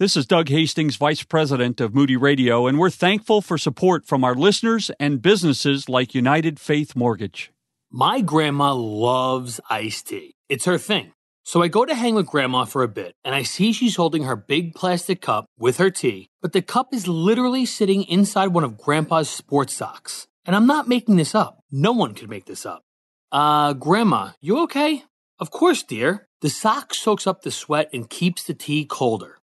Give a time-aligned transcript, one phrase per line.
[0.00, 4.24] This is Doug Hastings, Vice President of Moody Radio, and we're thankful for support from
[4.24, 7.52] our listeners and businesses like United Faith Mortgage.
[7.90, 10.32] My grandma loves iced tea.
[10.48, 11.12] It's her thing.
[11.44, 14.24] So I go to hang with grandma for a bit, and I see she's holding
[14.24, 18.64] her big plastic cup with her tea, but the cup is literally sitting inside one
[18.64, 20.28] of grandpa's sports socks.
[20.46, 21.62] And I'm not making this up.
[21.70, 22.84] No one could make this up.
[23.30, 25.04] Uh, grandma, you okay?
[25.38, 26.26] Of course, dear.
[26.40, 29.39] The sock soaks up the sweat and keeps the tea colder.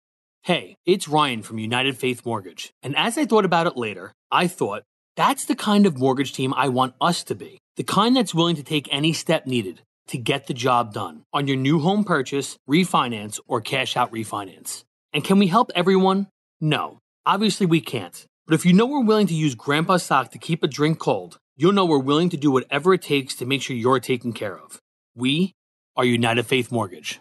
[0.44, 2.72] Hey, it's Ryan from United Faith Mortgage.
[2.82, 4.82] And as I thought about it later, I thought,
[5.14, 7.58] that's the kind of mortgage team I want us to be.
[7.76, 11.46] The kind that's willing to take any step needed to get the job done on
[11.46, 14.82] your new home purchase, refinance, or cash out refinance.
[15.12, 16.26] And can we help everyone?
[16.60, 18.26] No, obviously we can't.
[18.48, 21.38] But if you know we're willing to use Grandpa's sock to keep a drink cold,
[21.54, 24.58] you'll know we're willing to do whatever it takes to make sure you're taken care
[24.58, 24.80] of.
[25.14, 25.52] We
[25.96, 27.20] are United Faith Mortgage.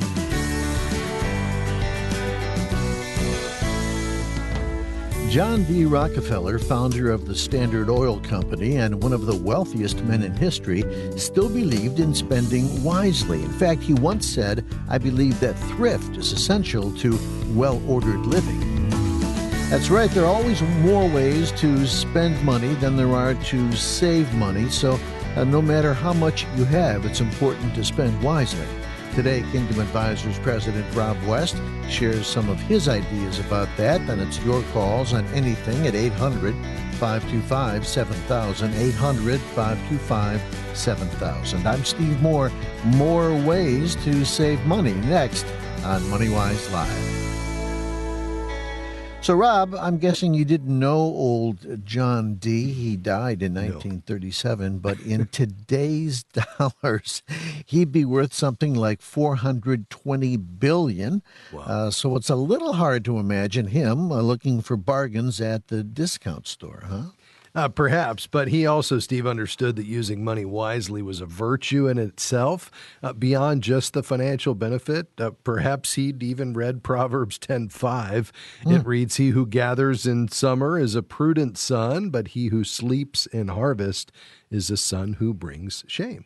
[5.31, 5.85] John D.
[5.85, 10.83] Rockefeller, founder of the Standard Oil Company and one of the wealthiest men in history,
[11.17, 13.41] still believed in spending wisely.
[13.41, 17.17] In fact, he once said, I believe that thrift is essential to
[17.53, 18.59] well ordered living.
[19.69, 24.33] That's right, there are always more ways to spend money than there are to save
[24.33, 24.99] money, so
[25.37, 28.67] uh, no matter how much you have, it's important to spend wisely.
[29.15, 34.39] Today, Kingdom Advisors President Rob West shares some of his ideas about that, and it's
[34.45, 36.55] your calls on anything at 800
[36.93, 38.73] 525 7000.
[38.73, 40.41] 800 525
[40.73, 41.67] 7000.
[41.67, 42.53] I'm Steve Moore.
[42.85, 45.45] More ways to save money next
[45.83, 47.20] on MoneyWise Live.
[49.21, 52.73] So, Rob, I'm guessing you didn't know old John D.
[52.73, 54.79] He died in 1937, no.
[54.79, 56.23] but in today's
[56.57, 57.21] dollars,
[57.67, 61.21] he'd be worth something like 420 billion.
[61.53, 61.61] Wow.
[61.61, 65.83] Uh, so it's a little hard to imagine him uh, looking for bargains at the
[65.83, 67.11] discount store, huh?
[67.53, 71.97] Uh, perhaps, but he also, Steve, understood that using money wisely was a virtue in
[71.97, 72.71] itself,
[73.03, 75.07] uh, beyond just the financial benefit.
[75.17, 78.31] Uh, perhaps he'd even read Proverbs 10:5.
[78.63, 78.79] Mm.
[78.79, 83.25] It reads, "He who gathers in summer is a prudent son, but he who sleeps
[83.25, 84.11] in harvest
[84.49, 86.25] is a son who brings shame."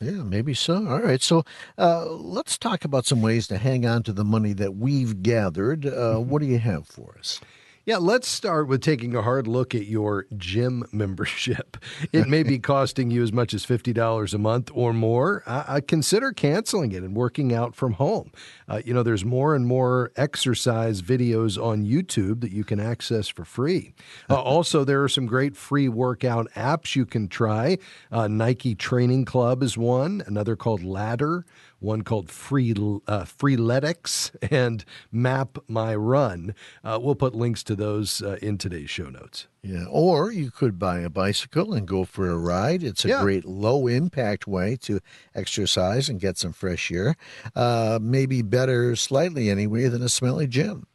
[0.00, 0.86] Yeah, maybe so.
[0.88, 1.22] All right.
[1.22, 1.44] So
[1.78, 5.86] uh, let's talk about some ways to hang on to the money that we've gathered.
[5.86, 6.30] Uh, mm-hmm.
[6.30, 7.40] What do you have for us?
[7.84, 11.76] Yeah, let's start with taking a hard look at your gym membership.
[12.12, 15.42] It may be costing you as much as $50 a month or more.
[15.46, 18.30] Uh, consider canceling it and working out from home.
[18.68, 23.26] Uh, you know, there's more and more exercise videos on YouTube that you can access
[23.26, 23.94] for free.
[24.30, 27.78] Uh, also, there are some great free workout apps you can try.
[28.12, 31.44] Uh, Nike Training Club is one, another called Ladder
[31.82, 36.54] one called Free uh, Freeletics and Map My Run.
[36.84, 39.46] Uh, we'll put links to those uh, in today's show notes.
[39.62, 42.82] Yeah, or you could buy a bicycle and go for a ride.
[42.82, 43.22] It's a yeah.
[43.22, 45.00] great low impact way to
[45.34, 47.16] exercise and get some fresh air.
[47.54, 50.86] Uh, maybe better, slightly anyway, than a smelly gym.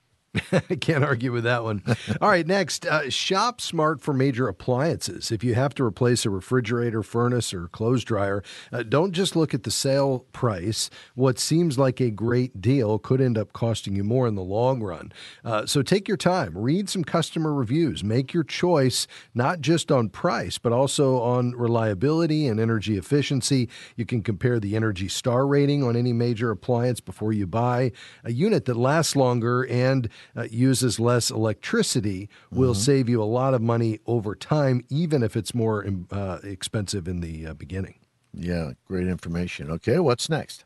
[0.70, 1.84] I can't argue with that one.
[2.22, 5.32] All right, next, uh, shop smart for major appliances.
[5.32, 9.54] If you have to replace a refrigerator, furnace, or clothes dryer, uh, don't just look
[9.54, 10.90] at the sale price.
[11.16, 14.82] What seems like a great deal could end up costing you more in the long
[14.82, 15.12] run.
[15.44, 20.10] Uh, so take your time, read some customer reviews, make your choice not just on
[20.10, 23.70] price, but also on reliability and energy efficiency.
[23.96, 27.92] You can compare the Energy Star rating on any major appliance before you buy
[28.24, 32.82] a unit that lasts longer and uh, uses less electricity will mm-hmm.
[32.82, 37.08] save you a lot of money over time, even if it's more um, uh, expensive
[37.08, 37.96] in the uh, beginning.
[38.34, 39.72] Yeah, great information.
[39.72, 40.66] Okay, what's next?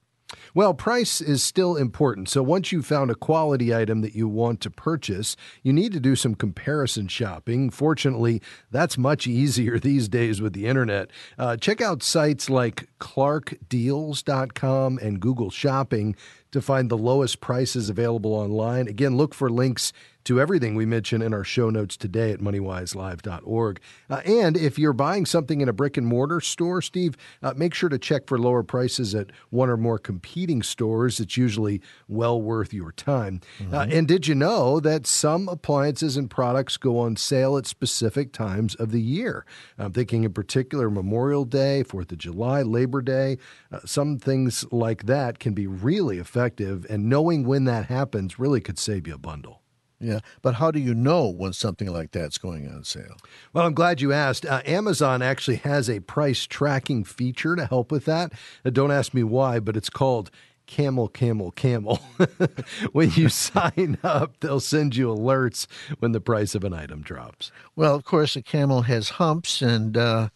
[0.53, 2.29] Well, price is still important.
[2.29, 5.99] So once you've found a quality item that you want to purchase, you need to
[5.99, 7.69] do some comparison shopping.
[7.69, 11.09] Fortunately, that's much easier these days with the internet.
[11.37, 16.15] Uh, check out sites like clarkdeals.com and Google Shopping
[16.51, 18.87] to find the lowest prices available online.
[18.87, 19.93] Again, look for links
[20.25, 23.79] to everything we mention in our show notes today at moneywiselive.org.
[24.09, 27.73] Uh, and if you're buying something in a brick and mortar store, Steve, uh, make
[27.73, 31.19] sure to check for lower prices at one or more competing stores.
[31.19, 33.41] It's usually well worth your time.
[33.59, 33.91] Uh, mm-hmm.
[33.91, 38.75] and did you know that some appliances and products go on sale at specific times
[38.75, 39.45] of the year?
[39.77, 43.37] I'm thinking in particular Memorial Day, 4th of July, Labor Day.
[43.71, 48.61] Uh, some things like that can be really effective, and knowing when that happens really
[48.61, 49.60] could save you a bundle.
[50.01, 53.15] Yeah, but how do you know when something like that's going on sale?
[53.53, 54.45] Well, I'm glad you asked.
[54.45, 58.33] Uh, Amazon actually has a price tracking feature to help with that.
[58.65, 60.31] Uh, don't ask me why, but it's called
[60.65, 61.99] Camel, Camel, Camel.
[62.93, 65.67] when you sign up, they'll send you alerts
[65.99, 67.51] when the price of an item drops.
[67.75, 70.29] Well, of course, a camel has humps, and uh,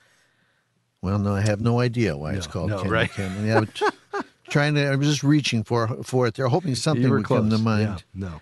[1.02, 3.12] well, no, I have no idea why no, it's called no, camel, right?
[3.12, 3.46] camel.
[3.46, 6.36] Yeah, trying to, I'm just reaching for for it.
[6.36, 7.40] They're hoping something would close.
[7.40, 8.04] come to mind.
[8.14, 8.42] Yeah, no.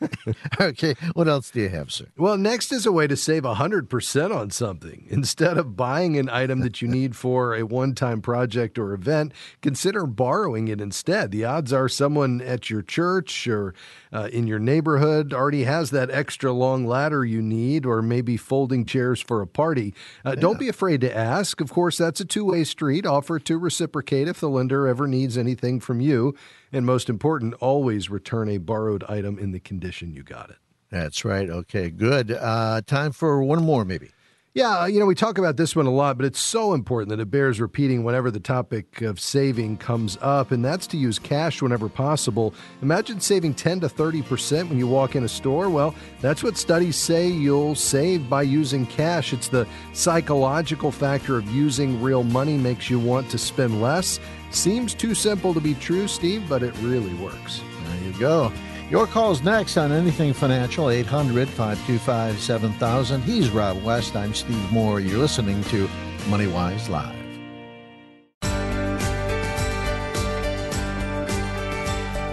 [0.60, 2.06] okay, what else do you have, sir?
[2.16, 5.06] Well, next is a way to save 100% on something.
[5.10, 9.32] Instead of buying an item that you need for a one time project or event,
[9.62, 11.30] consider borrowing it instead.
[11.30, 13.74] The odds are someone at your church or
[14.12, 18.84] uh, in your neighborhood already has that extra long ladder you need, or maybe folding
[18.84, 19.94] chairs for a party.
[20.24, 20.40] Uh, yeah.
[20.40, 21.60] Don't be afraid to ask.
[21.60, 23.06] Of course, that's a two way street.
[23.06, 26.34] Offer to reciprocate if the lender ever needs anything from you.
[26.72, 30.56] And most important, always return a borrowed item in the condition you got it.
[30.90, 31.50] That's right.
[31.50, 32.30] Okay, good.
[32.30, 34.10] Uh, time for one more, maybe.
[34.54, 37.18] Yeah, you know, we talk about this one a lot, but it's so important that
[37.18, 41.60] it bears repeating whenever the topic of saving comes up, and that's to use cash
[41.60, 42.54] whenever possible.
[42.80, 45.68] Imagine saving 10 to 30% when you walk in a store.
[45.68, 49.32] Well, that's what studies say you'll save by using cash.
[49.32, 54.20] It's the psychological factor of using real money makes you want to spend less.
[54.52, 57.60] Seems too simple to be true, Steve, but it really works.
[57.86, 58.52] There you go.
[58.94, 63.22] Your call's next on Anything Financial, 800 525 7000.
[63.22, 64.14] He's Rob West.
[64.14, 65.00] I'm Steve Moore.
[65.00, 65.88] You're listening to
[66.28, 67.16] MoneyWise Live.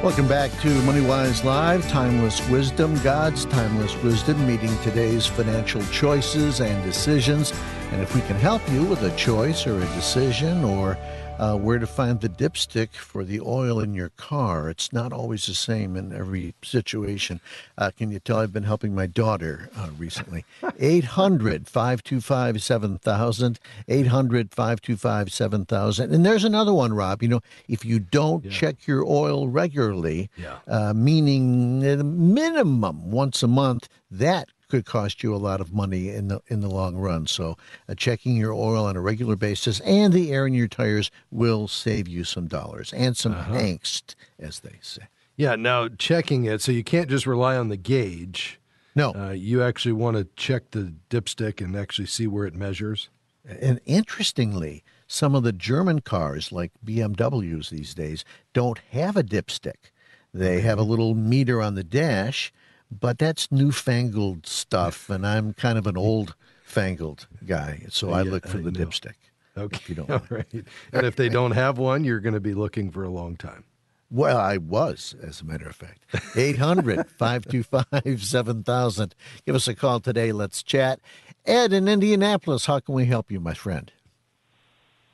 [0.04, 1.90] Welcome back to MoneyWise Live.
[1.90, 7.54] Timeless wisdom, God's timeless wisdom, meeting today's financial choices and decisions.
[7.92, 10.96] And if we can help you with a choice or a decision or
[11.42, 14.70] uh, where to find the dipstick for the oil in your car.
[14.70, 17.42] It's not always the same in every situation.
[17.80, 20.46] Uh, can you tell I've been helping my daughter uh, recently?
[20.80, 23.60] 800 525 7000.
[23.88, 26.14] 800 525 7000.
[26.14, 27.24] And there's another one, Rob.
[27.24, 28.52] You know, if you don't yeah.
[28.52, 30.60] check your oil regularly, yeah.
[30.68, 35.74] Uh, meaning at a minimum once a month, that could cost you a lot of
[35.74, 37.28] money in the in the long run.
[37.28, 37.58] So,
[37.88, 41.68] uh, checking your oil on a regular basis and the air in your tires will
[41.68, 43.54] save you some dollars and some uh-huh.
[43.54, 45.04] angst, as they say.
[45.36, 45.56] Yeah.
[45.56, 48.60] Now, checking it, so you can't just rely on the gauge.
[48.96, 53.10] No, uh, you actually want to check the dipstick and actually see where it measures.
[53.46, 59.92] And interestingly, some of the German cars, like BMWs these days, don't have a dipstick.
[60.34, 62.54] They have a little meter on the dash
[62.92, 68.22] but that's newfangled stuff, and I'm kind of an old fangled guy, so yeah, I
[68.24, 69.16] look for the I dipstick.
[69.58, 70.66] Okay, if you don't all right.
[70.94, 73.66] And if they don't have one, you're going to be looking for a long time.
[74.10, 76.06] Well, I was, as a matter of fact.
[76.36, 79.16] 800 525 7000.
[79.46, 80.34] Give us a call today.
[80.34, 81.00] Let's chat.
[81.46, 83.92] Ed in Indianapolis, how can we help you, my friend?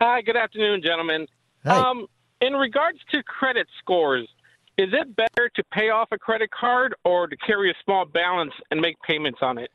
[0.01, 1.27] Hi, good afternoon, gentlemen.
[1.63, 1.77] Hi.
[1.77, 2.07] Um,
[2.41, 4.27] in regards to credit scores,
[4.77, 8.53] is it better to pay off a credit card or to carry a small balance
[8.71, 9.71] and make payments on it?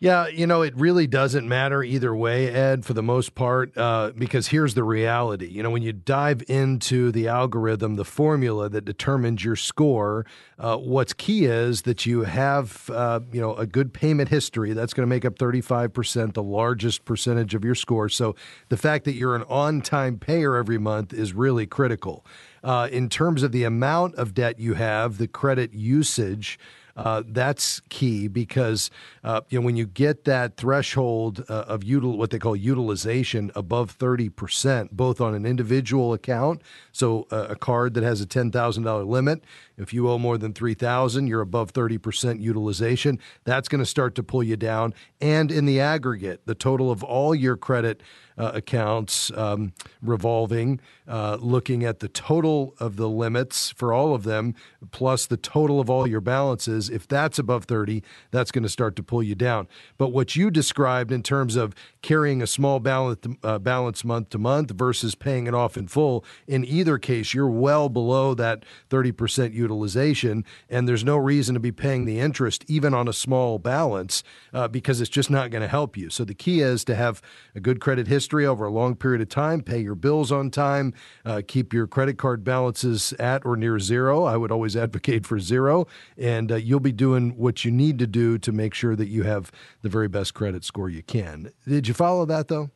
[0.00, 4.10] Yeah, you know, it really doesn't matter either way, Ed, for the most part, uh,
[4.18, 5.46] because here's the reality.
[5.46, 10.26] You know, when you dive into the algorithm, the formula that determines your score,
[10.58, 14.74] uh, what's key is that you have, uh, you know, a good payment history.
[14.74, 18.10] That's going to make up 35%, the largest percentage of your score.
[18.10, 18.34] So
[18.68, 22.26] the fact that you're an on time payer every month is really critical.
[22.64, 26.58] Uh, in terms of the amount of debt you have, the credit usage,
[26.96, 28.90] uh, that's key because
[29.24, 33.50] uh, you know when you get that threshold uh, of util- what they call utilization
[33.54, 38.26] above thirty percent, both on an individual account, so uh, a card that has a
[38.26, 39.42] ten thousand dollar limit,
[39.76, 43.18] if you owe more than three thousand, you're above thirty percent utilization.
[43.42, 47.02] That's going to start to pull you down, and in the aggregate, the total of
[47.02, 48.02] all your credit
[48.36, 49.72] uh, accounts um,
[50.02, 54.54] revolving, uh, looking at the total of the limits for all of them,
[54.90, 56.90] plus the total of all your balances.
[56.90, 59.68] If that's above 30, that's going to start to pull you down.
[59.98, 64.38] But what you described in terms of carrying a small balance, uh, balance month to
[64.38, 69.52] month versus paying it off in full, in either case, you're well below that 30%
[69.52, 74.22] utilization, and there's no reason to be paying the interest even on a small balance
[74.52, 76.10] uh, because it's just not going to help you.
[76.10, 77.22] So the key is to have
[77.54, 80.94] a good credit history over a long period of time, pay your bills on time,
[81.24, 84.24] uh, keep your credit card balances at or near zero.
[84.24, 88.06] I would always advocate for zero, and uh, you'll be doing what you need to
[88.06, 89.52] do to make sure that you have
[89.82, 91.50] the very best credit score you can.
[91.68, 92.70] Did you follow that though?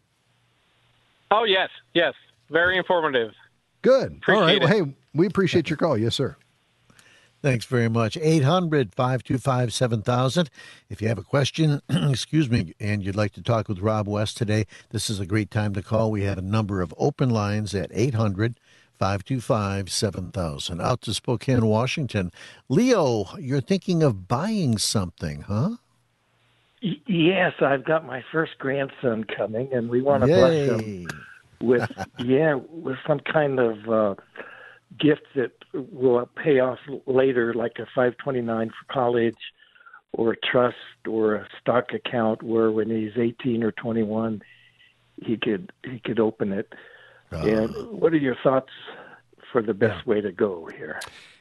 [1.30, 2.14] Oh yes, yes,
[2.50, 3.32] very informative.
[3.82, 4.18] Good.
[4.18, 4.60] Appreciate All right.
[4.60, 5.96] Well, hey, we appreciate your call.
[5.96, 6.36] Yes, sir.
[7.40, 8.16] Thanks very much.
[8.16, 10.50] 800 525 7000.
[10.90, 14.36] If you have a question, excuse me, and you'd like to talk with Rob West
[14.36, 16.10] today, this is a great time to call.
[16.10, 18.58] We have a number of open lines at 800
[18.98, 20.80] 525 7000.
[20.80, 22.32] Out to Spokane, Washington.
[22.68, 25.76] Leo, you're thinking of buying something, huh?
[26.80, 31.08] Yes, I've got my first grandson coming, and we want to bless him
[31.60, 34.14] with yeah, with some kind of uh,
[34.98, 39.36] gift that will pay off later, like a 529 for college,
[40.12, 40.76] or a trust,
[41.06, 44.42] or a stock account, where when he's 18 or 21,
[45.22, 46.72] he could he could open it.
[47.32, 47.38] Uh.
[47.38, 48.72] And what are your thoughts
[49.52, 51.00] for the best way to go here?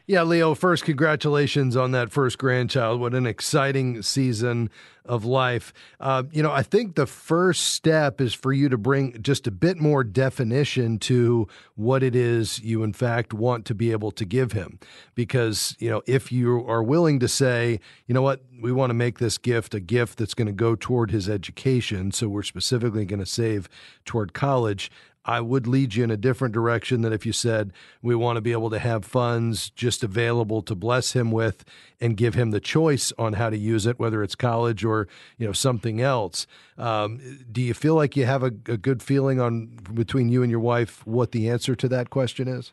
[0.10, 3.02] Yeah, Leo, first, congratulations on that first grandchild.
[3.02, 4.70] What an exciting season
[5.04, 5.74] of life.
[6.00, 9.52] Uh, you know, I think the first step is for you to bring just a
[9.52, 14.24] bit more definition to what it is you, in fact, want to be able to
[14.24, 14.80] give him.
[15.14, 18.94] Because, you know, if you are willing to say, you know what, we want to
[18.94, 23.04] make this gift a gift that's going to go toward his education, so we're specifically
[23.04, 23.68] going to save
[24.06, 24.90] toward college.
[25.27, 28.41] I would lead you in a different direction than if you said we want to
[28.41, 31.65] be able to have funds just available to bless him with
[32.00, 35.46] and give him the choice on how to use it, whether it's college or you
[35.46, 36.48] know something else.
[36.77, 40.50] Um, do you feel like you have a, a good feeling on between you and
[40.50, 42.72] your wife what the answer to that question is?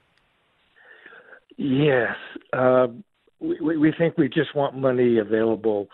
[1.56, 2.16] Yes,
[2.52, 2.88] uh,
[3.40, 5.88] we, we think we just want money available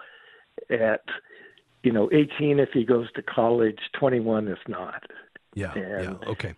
[0.71, 1.03] at,
[1.83, 5.03] you know, 18 if he goes to college, 21 if not.
[5.55, 5.73] Yeah.
[5.75, 6.29] And- yeah.
[6.29, 6.55] Okay.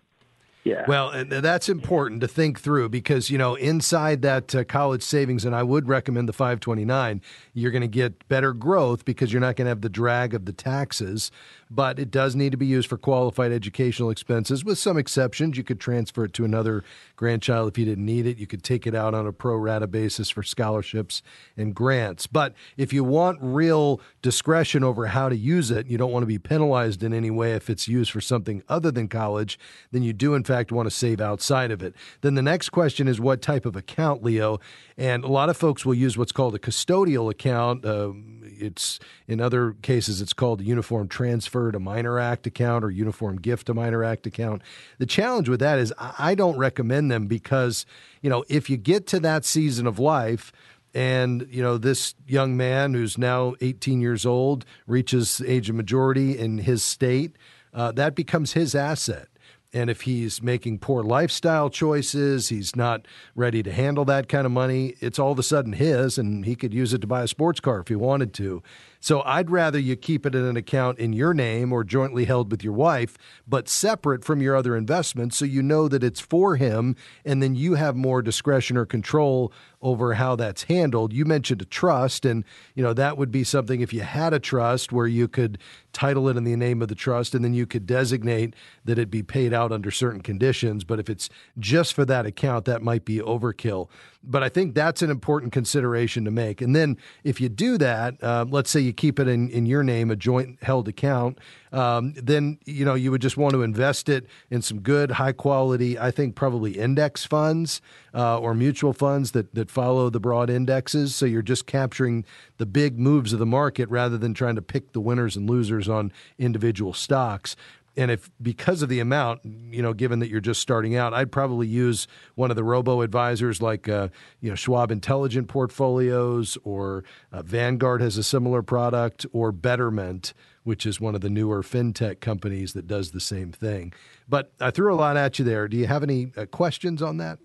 [0.65, 0.85] Yeah.
[0.87, 5.45] Well, and that's important to think through because, you know, inside that uh, college savings,
[5.45, 7.21] and I would recommend the 529,
[7.53, 10.45] you're going to get better growth because you're not going to have the drag of
[10.45, 11.33] the taxes,
[11.75, 15.57] but it does need to be used for qualified educational expenses with some exceptions.
[15.57, 16.85] You could transfer it to another
[17.17, 18.37] grandchild if you didn't need it.
[18.37, 21.23] You could take it out on a pro rata basis for scholarships
[21.57, 22.27] and grants.
[22.27, 26.27] But if you want real discretion over how to use it, you don't want to
[26.27, 29.59] be penalized in any way if it's used for something other than college,
[29.93, 31.95] then you do, in fact, want to save outside of it.
[32.21, 34.59] Then the next question is what type of account, Leo?
[34.99, 37.85] And a lot of folks will use what's called a custodial account.
[37.87, 42.91] Um, it's in other cases it's called a uniform transfer to minor act account or
[42.91, 44.63] uniform gift to minor act account.
[44.99, 47.85] The challenge with that is I I don't recommend them because
[48.23, 50.51] you know if you get to that season of life
[50.95, 56.39] and you know this young man who's now 18 years old reaches age of majority
[56.39, 57.37] in his state,
[57.75, 59.29] uh, that becomes his asset.
[59.75, 64.53] And if he's making poor lifestyle choices, he's not ready to handle that kind of
[64.53, 67.29] money, it's all of a sudden his, and he could use it to buy a
[67.29, 68.63] sports car if he wanted to.
[69.03, 72.53] So I'd rather you keep it in an account in your name or jointly held
[72.53, 73.19] with your wife,
[73.49, 76.95] but separate from your other investments so you know that it's for him,
[77.25, 81.13] and then you have more discretion or control over how that's handled.
[81.13, 82.45] You mentioned a trust, and
[82.77, 85.59] you know that would be something if you had a trust where you could
[85.93, 88.55] title it in the name of the trust, and then you could designate
[88.85, 90.85] that it be paid out under certain conditions.
[90.85, 91.29] But if it's
[91.59, 93.89] just for that account, that might be overkill.
[94.25, 96.61] But I think that's an important consideration to make.
[96.61, 99.83] And then if you do that, uh, let's say you keep it in, in your
[99.83, 101.39] name, a joint held account,
[101.73, 105.33] um, then you know you would just want to invest it in some good, high
[105.33, 105.99] quality.
[105.99, 107.81] I think probably index funds
[108.15, 111.15] uh, or mutual funds that that follow the broad indexes.
[111.15, 112.25] So you're just capturing
[112.59, 115.89] the big moves of the market rather than trying to pick the winners and losers
[115.89, 117.57] on individual stocks.
[117.97, 121.31] And if because of the amount, you know, given that you're just starting out, I'd
[121.31, 124.09] probably use one of the robo advisors like, uh,
[124.41, 130.33] you know, Schwab Intelligent Portfolios or uh, Vanguard has a similar product or Betterment,
[130.65, 133.93] which is one of the newer fintech companies that does the same thing.
[134.27, 135.69] But I threw a lot at you there.
[135.69, 137.39] Do you have any uh, questions on that?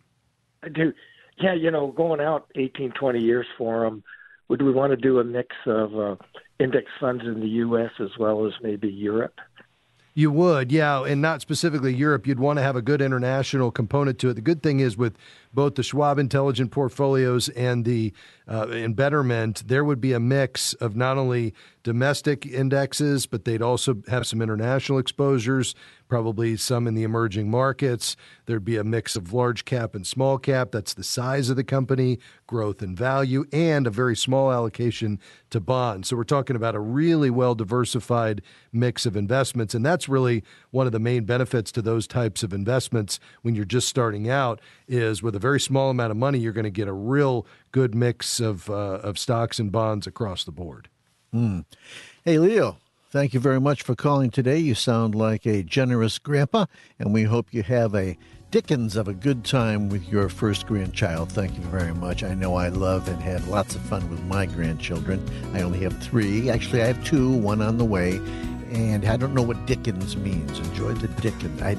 [0.64, 0.94] I do.
[1.40, 4.04] Yeah, you know, going out 18, 20 years for them,
[4.48, 6.16] would we want to do a mix of uh,
[6.60, 7.92] index funds in the U.S.
[8.00, 9.40] as well as maybe Europe?
[10.18, 12.26] You would, yeah, and not specifically Europe.
[12.26, 14.34] You'd want to have a good international component to it.
[14.34, 15.16] The good thing is with
[15.58, 18.14] both the Schwab Intelligent Portfolios and the
[18.48, 23.62] uh, in Betterment, there would be a mix of not only domestic indexes, but they'd
[23.62, 25.74] also have some international exposures,
[26.08, 28.16] probably some in the emerging markets.
[28.46, 30.72] There'd be a mix of large cap and small cap.
[30.72, 35.60] That's the size of the company, growth and value, and a very small allocation to
[35.60, 36.10] bonds.
[36.10, 39.74] So we're talking about a really well diversified mix of investments.
[39.74, 43.66] And that's really one of the main benefits to those types of investments when you're
[43.66, 46.90] just starting out is with a very small amount of money, you're going to get
[46.90, 50.90] a real good mix of, uh, of stocks and bonds across the board.
[51.34, 51.64] Mm.
[52.26, 52.80] Hey, Leo,
[53.12, 54.58] thank you very much for calling today.
[54.58, 56.66] You sound like a generous grandpa,
[57.00, 58.18] and we hope you have a
[58.50, 61.32] Dickens of a good time with your first grandchild.
[61.32, 62.24] Thank you very much.
[62.24, 65.22] I know I love and had lots of fun with my grandchildren.
[65.54, 66.50] I only have three.
[66.50, 68.22] Actually, I have two, one on the way.
[68.72, 70.60] And I don't know what Dickens means.
[70.60, 71.62] Enjoy the Dickens.
[71.62, 71.78] I,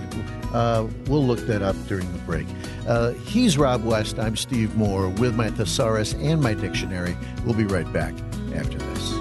[0.55, 2.47] uh, we'll look that up during the break.
[2.87, 4.19] Uh, he's Rob West.
[4.19, 7.17] I'm Steve Moore with my thesaurus and my dictionary.
[7.45, 8.15] We'll be right back
[8.55, 9.15] after this.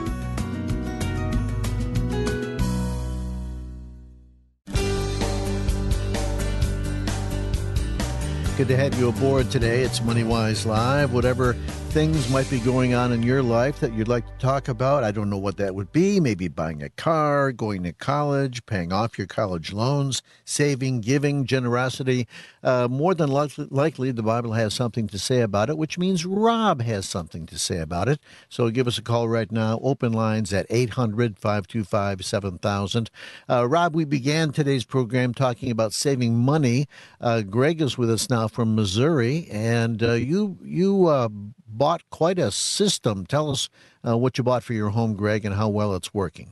[8.58, 9.84] Good to have you aboard today.
[9.84, 11.14] It's MoneyWise Live.
[11.14, 11.56] Whatever
[11.98, 15.10] things might be going on in your life that you'd like to talk about, I
[15.10, 16.20] don't know what that would be.
[16.20, 22.28] Maybe buying a car, going to college, paying off your college loans, saving, giving, generosity.
[22.64, 26.84] Uh, more than likely, the Bible has something to say about it, which means Rob
[26.84, 28.20] has something to say about it.
[28.48, 29.80] So give us a call right now.
[29.82, 33.10] Open lines at 800 525 7000.
[33.50, 36.88] Uh, Rob, we began today's program talking about saving money.
[37.20, 41.30] Uh, Greg is with us now from Missouri, and uh, you you uh,
[41.68, 43.26] bought quite a system.
[43.26, 43.70] Tell us
[44.08, 46.52] uh, what you bought for your home, Greg, and how well it's working.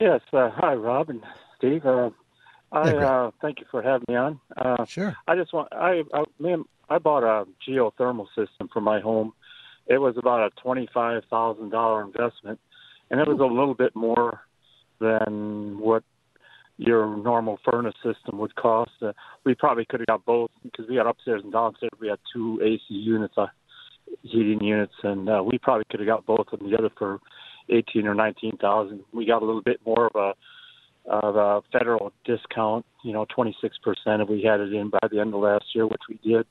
[0.00, 0.20] Yes.
[0.32, 1.22] Uh, hi, Rob and
[1.58, 1.86] Steve.
[1.86, 2.10] Uh,
[2.72, 4.40] I uh, thank you for having me on.
[4.56, 5.14] Uh, sure.
[5.28, 9.32] I just want I I, man, I bought a geothermal system for my home.
[9.86, 12.58] It was about a twenty five thousand dollar investment,
[13.10, 14.40] and it was a little bit more
[15.00, 16.02] than what
[16.78, 18.90] your normal furnace system would cost.
[19.00, 19.12] Uh,
[19.44, 21.92] we probably could have got both because we had upstairs and downstairs.
[22.00, 23.34] We had two AC units,
[24.22, 27.20] heating units, and uh, we probably could have got both of them together for
[27.68, 29.00] eighteen or nineteen thousand.
[29.12, 30.34] We got a little bit more of a
[31.10, 35.06] of a federal discount, you know, twenty six percent if we had it in by
[35.10, 36.46] the end of last year, which we did,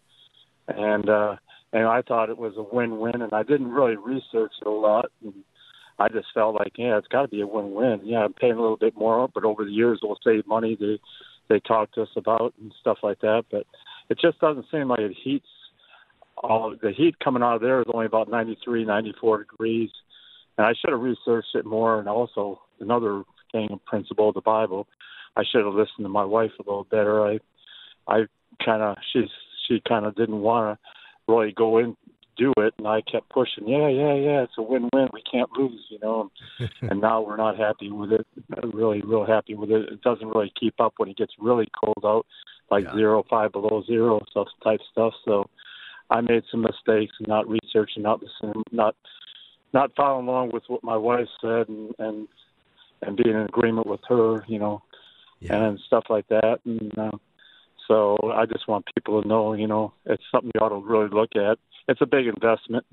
[0.68, 1.36] and uh,
[1.74, 4.72] and I thought it was a win win, and I didn't really research it a
[4.72, 5.06] lot.
[5.24, 5.34] And,
[6.00, 8.02] I just felt like, yeah, it's got to be a win-win.
[8.04, 10.76] Yeah, I'm paying a little bit more, but over the years we'll save money.
[10.80, 11.00] They
[11.48, 13.44] they talk to us about and stuff like that.
[13.52, 13.68] But
[14.10, 15.46] it just doesn't seem like it heats.
[16.42, 19.90] All the heat coming out of there is only about 93, 94 degrees,
[20.58, 22.00] and I should have researched it more.
[22.00, 24.88] And also another thing, principle of the Bible,
[25.36, 27.26] I should have listened to my wife a little better.
[27.26, 27.40] I
[28.08, 28.26] I
[28.64, 29.30] kind of she's
[29.68, 31.96] she kind of didn't want to really go in
[32.38, 33.68] do it, and I kept pushing.
[33.68, 34.44] Yeah, yeah, yeah.
[34.44, 35.10] It's a win-win.
[35.14, 36.32] We can't lose, you know.
[36.82, 38.26] and now we're not happy with it.
[38.74, 39.90] Really, real happy with it.
[39.90, 42.26] It doesn't really keep up when it gets really cold out,
[42.70, 42.96] like yeah.
[42.96, 45.14] zero, five below zero, stuff type stuff.
[45.26, 45.50] So
[46.12, 48.96] I made some mistakes and not researching, not listening, not
[49.74, 52.28] not following along with what my wife said, and and
[53.02, 54.84] and being in agreement with her, you know,
[55.40, 55.56] yeah.
[55.56, 56.60] and stuff like that.
[56.66, 57.18] And uh,
[57.88, 61.10] so I just want people to know, you know, it's something you ought to really
[61.10, 62.86] look at it's a big investment.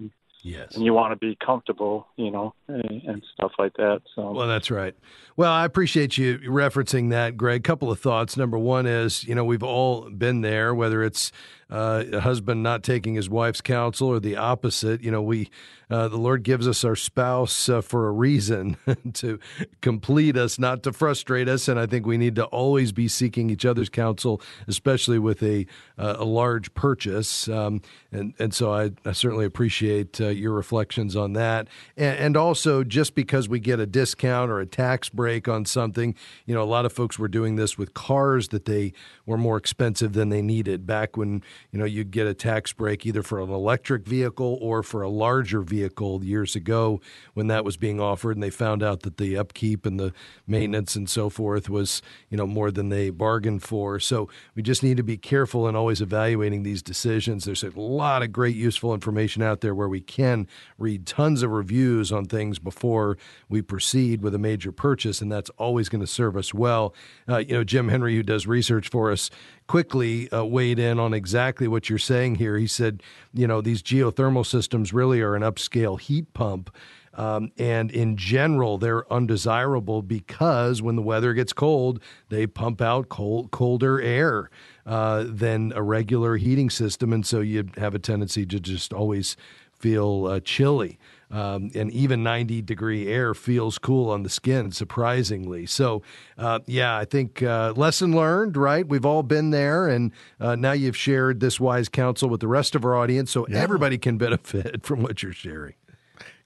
[0.42, 0.76] Yes.
[0.76, 4.02] And you want to be comfortable, you know, and stuff like that.
[4.14, 4.94] So Well, that's right.
[5.36, 7.64] Well, I appreciate you referencing that, Greg.
[7.64, 8.36] Couple of thoughts.
[8.36, 11.32] Number one is, you know, we've all been there, whether it's
[11.70, 15.02] uh, a husband not taking his wife's counsel or the opposite.
[15.02, 15.50] You know, we
[15.90, 18.76] uh, the Lord gives us our spouse uh, for a reason
[19.14, 19.38] to
[19.80, 21.66] complete us, not to frustrate us.
[21.66, 25.66] And I think we need to always be seeking each other's counsel, especially with a
[25.96, 27.48] uh, a large purchase.
[27.48, 27.80] Um,
[28.12, 31.68] and and so I, I certainly appreciate uh, your reflections on that.
[31.96, 36.14] And, and also, just because we get a discount or a tax break on something,
[36.44, 38.92] you know, a lot of folks were doing this with cars that they
[39.24, 43.06] were more expensive than they needed back when you know you'd get a tax break
[43.06, 47.00] either for an electric vehicle or for a larger vehicle years ago
[47.34, 50.12] when that was being offered, and they found out that the upkeep and the
[50.46, 53.98] maintenance and so forth was you know more than they bargained for.
[54.00, 57.44] So we just need to be careful in always evaluating these decisions.
[57.44, 60.46] There's a lot of great useful information out there where we can
[60.78, 63.18] read tons of reviews on things before
[63.48, 66.94] we proceed with a major purchase, and that's always going to serve us well.
[67.28, 69.30] Uh, you know, Jim Henry, who does research for us,
[69.68, 72.56] quickly uh, weighed in on exactly what you're saying here.
[72.56, 73.02] He said,
[73.32, 76.74] you know, these geothermal systems really are an upscale heat pump.
[77.14, 83.08] Um, and in general, they're undesirable because when the weather gets cold, they pump out
[83.08, 84.50] cold, colder air
[84.86, 87.12] uh, than a regular heating system.
[87.12, 89.36] And so you have a tendency to just always
[89.78, 90.98] feel uh, chilly.
[91.30, 95.66] Um, and even 90 degree air feels cool on the skin, surprisingly.
[95.66, 96.02] So,
[96.38, 98.88] uh, yeah, I think uh, lesson learned, right?
[98.88, 102.74] We've all been there, and uh, now you've shared this wise counsel with the rest
[102.74, 103.58] of our audience, so yeah.
[103.58, 105.74] everybody can benefit from what you're sharing.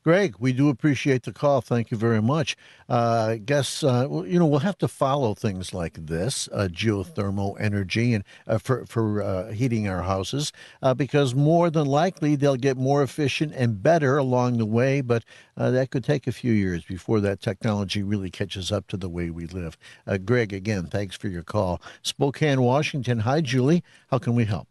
[0.04, 1.60] Greg, we do appreciate the call.
[1.60, 2.56] Thank you very much.
[2.88, 7.54] Uh, I guess uh, you know we'll have to follow things like this, uh, geothermal
[7.60, 12.56] energy, and uh, for for uh, heating our houses, uh, because more than likely they'll
[12.56, 15.02] get more efficient and better along the way.
[15.02, 15.24] But
[15.56, 19.30] that could take a few years before that technology really catches up to the way
[19.30, 19.78] we live.
[20.24, 21.80] Greg, again, thanks for your call.
[22.02, 23.20] Spokane, Washington.
[23.20, 23.84] Hi, Julie.
[24.10, 24.66] How can we help?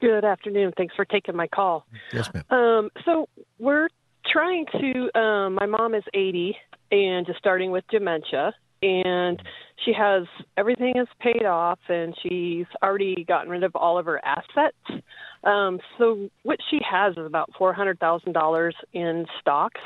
[0.00, 0.72] Good afternoon.
[0.76, 1.86] Thanks for taking my call.
[2.12, 2.44] Yes, ma'am.
[2.50, 3.88] Um, so we're
[4.32, 5.18] trying to.
[5.18, 6.56] Um, my mom is 80
[6.90, 9.40] and just starting with dementia, and
[9.84, 10.24] she has
[10.56, 15.04] everything is paid off, and she's already gotten rid of all of her assets.
[15.44, 19.80] Um, so what she has is about four hundred thousand dollars in stocks,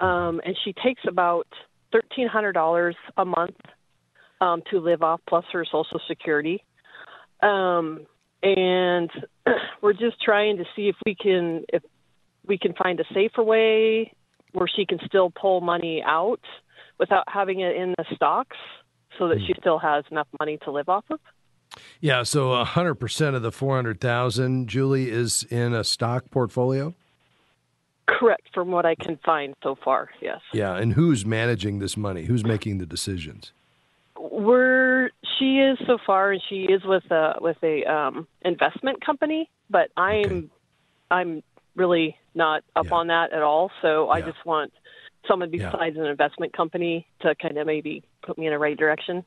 [0.00, 1.46] um, and she takes about
[1.92, 3.56] thirteen hundred dollars a month
[4.40, 6.62] um, to live off, plus her Social Security.
[7.42, 8.06] Um,
[8.42, 9.10] and
[9.82, 11.82] we're just trying to see if we can if
[12.46, 14.12] we can find a safer way
[14.52, 16.40] where she can still pull money out
[16.98, 18.56] without having it in the stocks
[19.18, 21.20] so that she still has enough money to live off of.
[22.00, 26.94] Yeah, so 100% of the 400,000 Julie is in a stock portfolio?
[28.06, 30.10] Correct, from what I can find so far.
[30.20, 30.40] Yes.
[30.52, 32.24] Yeah, and who's managing this money?
[32.24, 33.52] Who's making the decisions?
[34.18, 39.50] We're she is so far, and she is with a with a um, investment company.
[39.70, 40.48] But I'm okay.
[41.10, 41.42] I'm
[41.74, 42.94] really not up yeah.
[42.94, 43.70] on that at all.
[43.80, 44.12] So yeah.
[44.12, 44.72] I just want
[45.28, 46.02] someone besides yeah.
[46.02, 49.24] an investment company to kind of maybe put me in the right direction.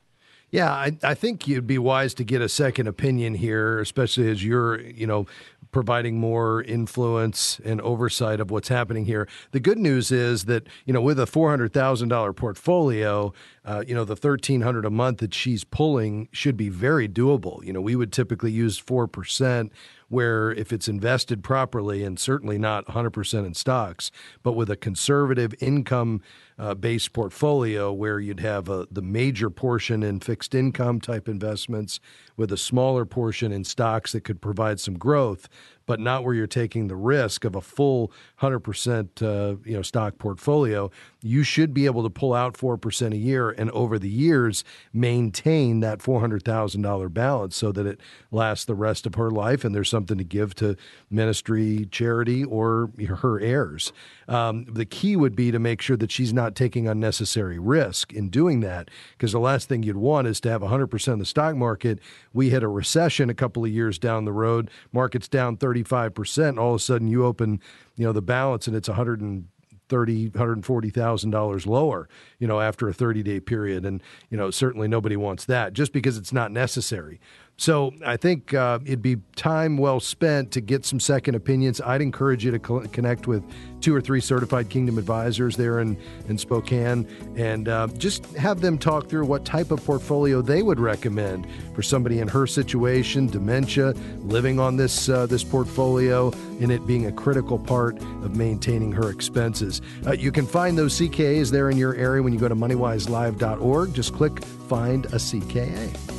[0.50, 4.44] Yeah, I, I think you'd be wise to get a second opinion here, especially as
[4.44, 5.26] you're, you know,
[5.72, 9.28] providing more influence and oversight of what's happening here.
[9.50, 13.32] The good news is that you know with a four hundred thousand dollar portfolio,
[13.64, 17.62] uh, you know the thirteen hundred a month that she's pulling should be very doable.
[17.64, 19.72] You know we would typically use four percent
[20.08, 24.10] where if it's invested properly and certainly not 100% in stocks,
[24.42, 26.20] but with a conservative income
[26.58, 32.00] uh, based portfolio where you'd have a, the major portion in fixed income type investments
[32.36, 35.48] with a smaller portion in stocks that could provide some growth,
[35.84, 40.18] but not where you're taking the risk of a full 100% uh, you know stock
[40.18, 40.90] portfolio.
[41.22, 45.80] You should be able to pull out 4% a year and over the years maintain
[45.80, 48.00] that $400,000 balance so that it
[48.30, 50.76] lasts the rest of her life and there's something to give to
[51.10, 53.92] ministry, charity, or her heirs.
[54.28, 58.28] Um, the key would be to make sure that she's not taking unnecessary risk in
[58.28, 61.56] doing that because the last thing you'd want is to have 100% of the stock
[61.56, 61.98] market.
[62.34, 66.74] We hit a recession a couple of years down the road, market's down 35%, all
[66.74, 67.60] of a sudden you open,
[67.96, 69.46] you know, the balance and it's 100
[69.88, 74.36] thirty, hundred forty thousand dollars lower, you know, after a thirty day period, and you
[74.36, 77.20] know, certainly nobody wants that just because it's not necessary.
[77.58, 81.80] So I think uh, it'd be time well spent to get some second opinions.
[81.80, 83.42] I'd encourage you to co- connect with
[83.80, 85.96] two or three certified Kingdom advisors there in,
[86.28, 90.80] in Spokane and uh, just have them talk through what type of portfolio they would
[90.80, 96.86] recommend for somebody in her situation, dementia, living on this uh, this portfolio, and it
[96.86, 99.80] being a critical part of maintaining her expenses.
[100.06, 103.94] Uh, you can find those CKAs there in your area when you go to moneywiselive.org.
[103.94, 106.15] Just click Find a CKA.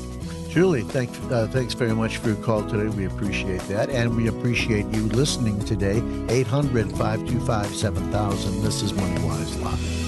[0.58, 2.88] Julie, thank, uh, thanks very much for your call today.
[2.88, 3.92] We appreciate that.
[3.92, 6.02] And we appreciate you listening today.
[6.30, 8.64] 800 525 7000.
[8.64, 10.08] This is Money Wise Live.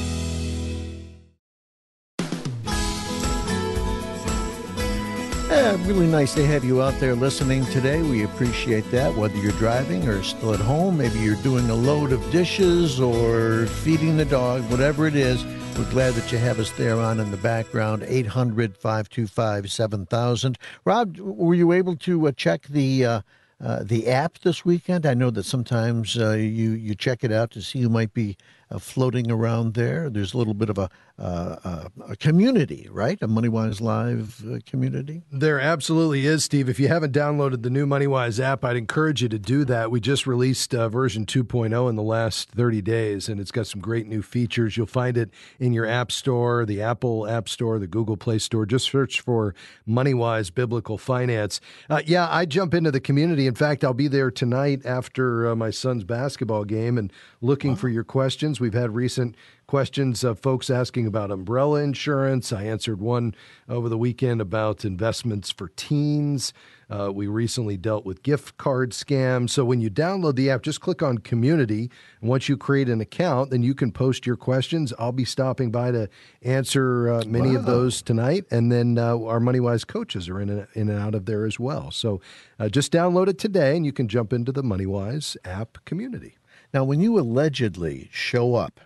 [5.52, 8.02] Yeah, really nice to have you out there listening today.
[8.02, 9.14] We appreciate that.
[9.14, 13.68] Whether you're driving or still at home, maybe you're doing a load of dishes or
[13.68, 15.46] feeding the dog, whatever it is.
[15.80, 20.58] We're glad that you have us there on in the background, 800 525 7000.
[20.84, 23.06] Rob, were you able to uh, check the.
[23.06, 23.22] Uh,
[23.62, 25.06] uh, the app this weekend.
[25.06, 28.38] I know that sometimes uh, you you check it out to see who might be
[28.71, 30.10] uh, floating around there.
[30.10, 33.17] There's a little bit of a, uh, a community, right?
[33.21, 35.23] A MoneyWise Live uh, community.
[35.32, 36.69] There absolutely is, Steve.
[36.69, 39.91] If you haven't downloaded the new MoneyWise app, I'd encourage you to do that.
[39.91, 43.82] We just released uh, version 2.0 in the last 30 days, and it's got some
[43.82, 44.77] great new features.
[44.77, 48.65] You'll find it in your App Store, the Apple App Store, the Google Play Store.
[48.65, 49.55] Just search for
[49.88, 51.60] MoneyWise Biblical Finance.
[51.89, 53.47] Uh, yeah, I jump into the community.
[53.47, 57.77] In fact, I'll be there tonight after uh, my son's basketball game and looking wow.
[57.77, 58.59] for your questions.
[58.60, 59.36] We've had recent
[59.69, 62.52] questions of folks asking about umbrella insurance.
[62.52, 63.36] I answered one
[63.67, 66.54] over the weekend about investments for teens.
[66.89, 69.52] Uh, we recently dealt with gift card scams.
[69.52, 71.91] So when you download the app, just click on community.
[72.19, 74.91] And once you create an account, then you can post your questions.
[74.98, 76.10] I'll be stopping by to
[76.41, 77.58] answer uh, many wow.
[77.58, 78.45] of those tonight.
[78.50, 81.60] And then uh, our MoneyWise coaches are in and, in and out of there as
[81.60, 81.91] well.
[81.91, 82.22] So
[82.60, 86.38] uh, just download it today and you can jump into the MoneyWise app community.
[86.73, 88.79] Now, when you allegedly show up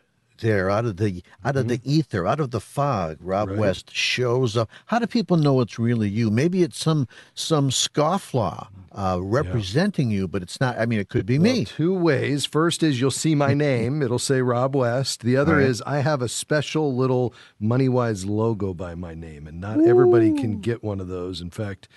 [0.44, 1.84] there out of the out of mm-hmm.
[1.84, 3.18] the ether, out of the fog.
[3.22, 3.58] Rob right.
[3.58, 4.70] West shows up.
[4.86, 6.30] How do people know it's really you?
[6.30, 10.18] Maybe it's some some scofflaw uh, representing yeah.
[10.18, 10.78] you, but it's not.
[10.78, 11.66] I mean, it could be well, me.
[11.66, 12.46] Two ways.
[12.46, 14.04] First is you'll see my name.
[14.04, 15.22] It'll say Rob West.
[15.22, 15.66] The other right.
[15.66, 19.88] is I have a special little MoneyWise logo by my name, and not Ooh.
[19.88, 21.42] everybody can get one of those.
[21.42, 21.88] In fact,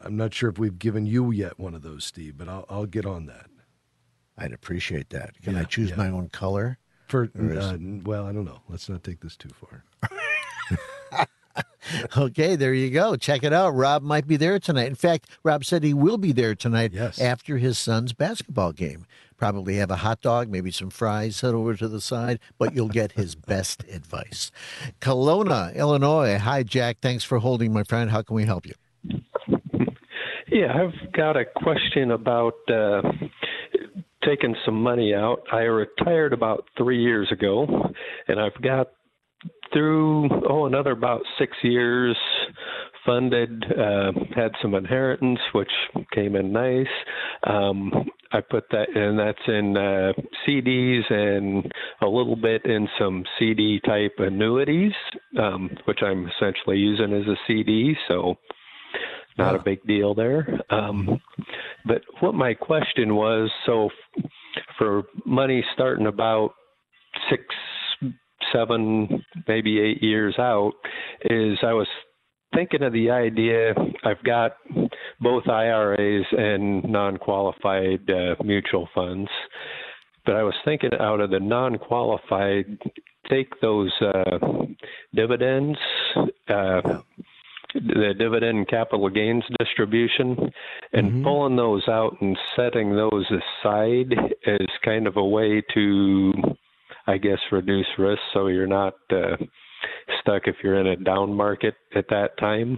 [0.00, 2.86] I'm not sure if we've given you yet one of those, Steve, but I'll, I'll
[2.86, 3.46] get on that.
[4.38, 5.40] I'd appreciate that.
[5.42, 5.96] Can yeah, I choose yeah.
[5.96, 6.78] my own color?
[7.08, 8.60] For uh, well, I don't know.
[8.68, 9.84] Let's not take this too far.
[12.16, 13.16] okay, there you go.
[13.16, 13.70] Check it out.
[13.70, 14.88] Rob might be there tonight.
[14.88, 17.20] In fact, Rob said he will be there tonight yes.
[17.20, 19.06] after his son's basketball game.
[19.38, 22.88] Probably have a hot dog, maybe some fries set over to the side, but you'll
[22.88, 24.50] get his best advice.
[25.00, 26.38] Kelowna, Illinois.
[26.38, 26.98] Hi, Jack.
[27.00, 28.10] Thanks for holding, my friend.
[28.10, 28.74] How can we help you?
[30.50, 33.02] Yeah, I've got a question about uh,
[34.28, 35.42] taken some money out.
[35.50, 37.66] I retired about three years ago,
[38.28, 38.88] and I've got
[39.72, 42.16] through oh another about six years
[43.06, 45.70] funded uh had some inheritance which
[46.12, 46.86] came in nice
[47.44, 47.92] um
[48.32, 50.12] i put that and that's in uh
[50.44, 51.70] cds and
[52.02, 54.92] a little bit in some cd type annuities
[55.38, 58.34] um which i'm essentially using as a cd so
[59.38, 61.20] not a big deal there um
[61.86, 63.88] but what my question was so
[64.76, 66.52] for money starting about
[67.30, 67.42] six,
[68.52, 70.72] seven, maybe eight years out,
[71.24, 71.88] is I was
[72.54, 73.74] thinking of the idea
[74.04, 74.52] I've got
[75.20, 79.30] both IRAs and non qualified uh, mutual funds.
[80.24, 82.66] But I was thinking out of the non qualified,
[83.28, 84.38] take those uh,
[85.14, 85.78] dividends,
[86.48, 87.00] uh,
[87.80, 90.36] the dividend capital gains distribution
[90.92, 91.24] and mm-hmm.
[91.24, 94.12] pulling those out and setting those aside
[94.46, 96.32] is kind of a way to
[97.06, 99.36] i guess reduce risk so you're not uh,
[100.20, 102.76] stuck if you're in a down market at that time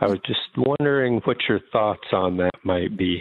[0.00, 3.20] i was just wondering what your thoughts on that might be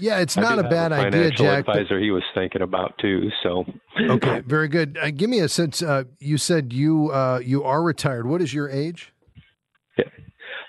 [0.00, 1.68] yeah, it's not a bad a idea, Jack.
[1.68, 3.30] Advisor he was thinking about too.
[3.42, 3.64] So
[3.98, 4.96] okay, very good.
[5.00, 5.82] Uh, give me a sense.
[5.82, 8.26] Uh, you said you uh, you are retired.
[8.26, 9.12] What is your age?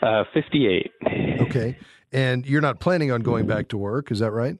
[0.02, 0.92] Uh, 58.
[1.42, 1.78] Okay.
[2.14, 4.58] And you're not planning on going back to work, is that right?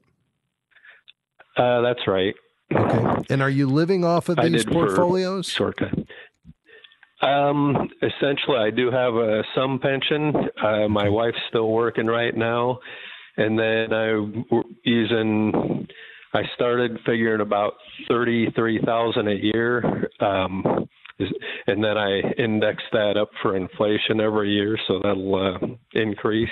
[1.56, 2.34] Uh, that's right.
[2.74, 3.24] Okay.
[3.30, 5.48] And are you living off of these portfolios?
[5.48, 6.06] Short time.
[7.22, 10.32] Um, essentially, I do have a some pension.
[10.62, 12.78] Uh, my wife's still working right now,
[13.36, 14.44] and then I'm
[14.84, 15.86] using.
[16.32, 17.74] I started figuring about
[18.08, 20.08] thirty three thousand a year.
[20.20, 20.88] Um,
[21.66, 25.58] and then I index that up for inflation every year, so that'll uh,
[25.92, 26.48] increase.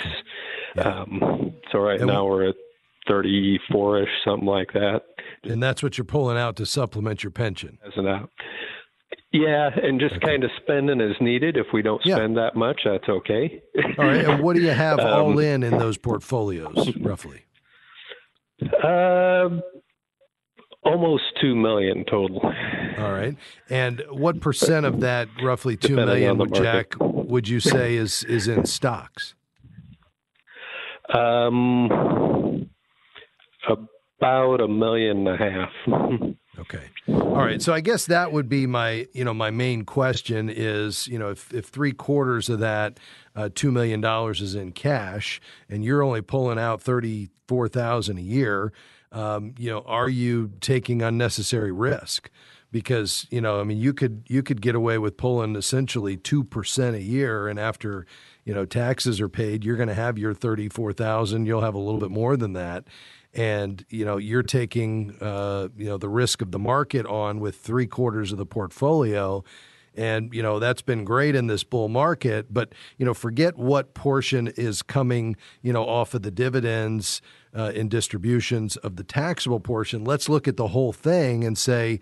[0.76, 0.83] Yeah.
[0.83, 2.54] Um, so right and now we're at
[3.09, 5.02] 34 ish, something like that.
[5.44, 7.78] And that's what you're pulling out to supplement your pension.
[7.87, 8.31] As an out.
[9.33, 10.26] Yeah, and just okay.
[10.26, 11.57] kind of spending as needed.
[11.57, 12.42] If we don't spend yeah.
[12.42, 13.62] that much, that's okay.
[13.98, 14.24] all right.
[14.24, 17.44] And what do you have um, all in in those portfolios, roughly?
[18.83, 19.61] Uh,
[20.90, 22.40] Almost two million total.
[22.98, 23.37] All right.
[23.68, 28.64] And what percent of that, roughly two million, Jack, would you say is is in
[28.64, 29.35] stocks?
[31.12, 32.68] Um,
[34.18, 35.70] about a million and a half.
[36.59, 36.90] Okay.
[37.09, 37.62] All right.
[37.62, 41.31] So I guess that would be my, you know, my main question is, you know,
[41.31, 42.98] if, if three quarters of that
[43.37, 48.18] uh, two million dollars is in cash, and you're only pulling out thirty four thousand
[48.18, 48.72] a year,
[49.12, 52.31] um, you know, are you taking unnecessary risk
[52.71, 56.44] because you know, I mean, you could you could get away with pulling essentially two
[56.44, 58.07] percent a year, and after
[58.44, 61.47] you know taxes are paid, you're going to have your thirty four thousand.
[61.47, 62.85] You'll have a little bit more than that,
[63.33, 67.57] and you know you're taking uh, you know the risk of the market on with
[67.57, 69.42] three quarters of the portfolio.
[69.98, 72.54] And, you know, that's been great in this bull market.
[72.54, 77.20] But, you know, forget what portion is coming, you know, off of the dividends
[77.52, 80.04] uh, in distributions of the taxable portion.
[80.04, 81.98] Let's look at the whole thing and say,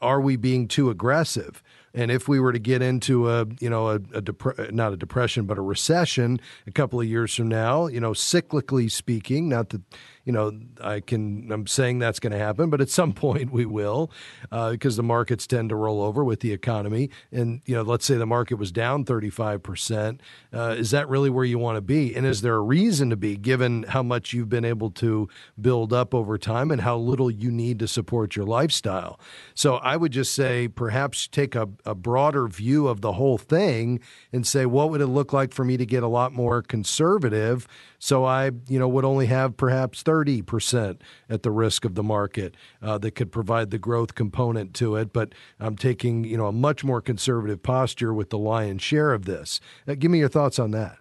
[0.00, 1.60] are we being too aggressive?
[1.94, 4.96] And if we were to get into a, you know, a, a dep- not a
[4.96, 9.70] depression, but a recession a couple of years from now, you know, cyclically speaking, not
[9.70, 9.82] that
[10.24, 13.66] you know, I can, I'm saying that's going to happen, but at some point we
[13.66, 14.10] will
[14.52, 17.10] uh, because the markets tend to roll over with the economy.
[17.32, 20.20] And, you know, let's say the market was down 35%.
[20.52, 22.14] Uh, is that really where you want to be?
[22.14, 25.28] And is there a reason to be given how much you've been able to
[25.60, 29.18] build up over time and how little you need to support your lifestyle?
[29.54, 34.00] So I would just say perhaps take a, a broader view of the whole thing
[34.32, 37.66] and say, what would it look like for me to get a lot more conservative?
[37.98, 42.54] So I, you know, would only have perhaps 30% at the risk of the market
[42.82, 45.12] uh, that could provide the growth component to it.
[45.12, 49.24] But I'm taking, you know, a much more conservative posture with the lion's share of
[49.24, 49.60] this.
[49.86, 50.98] Uh, give me your thoughts on that.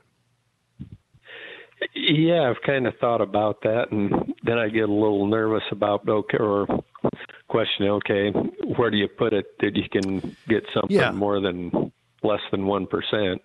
[1.96, 6.08] Yeah, I've kind of thought about that, and then I get a little nervous about
[6.08, 6.68] okay, or
[7.50, 8.32] questioning, okay,
[8.78, 11.12] where do you put it that you can get something yeah.
[11.12, 11.92] more than
[12.24, 13.40] less than 1%.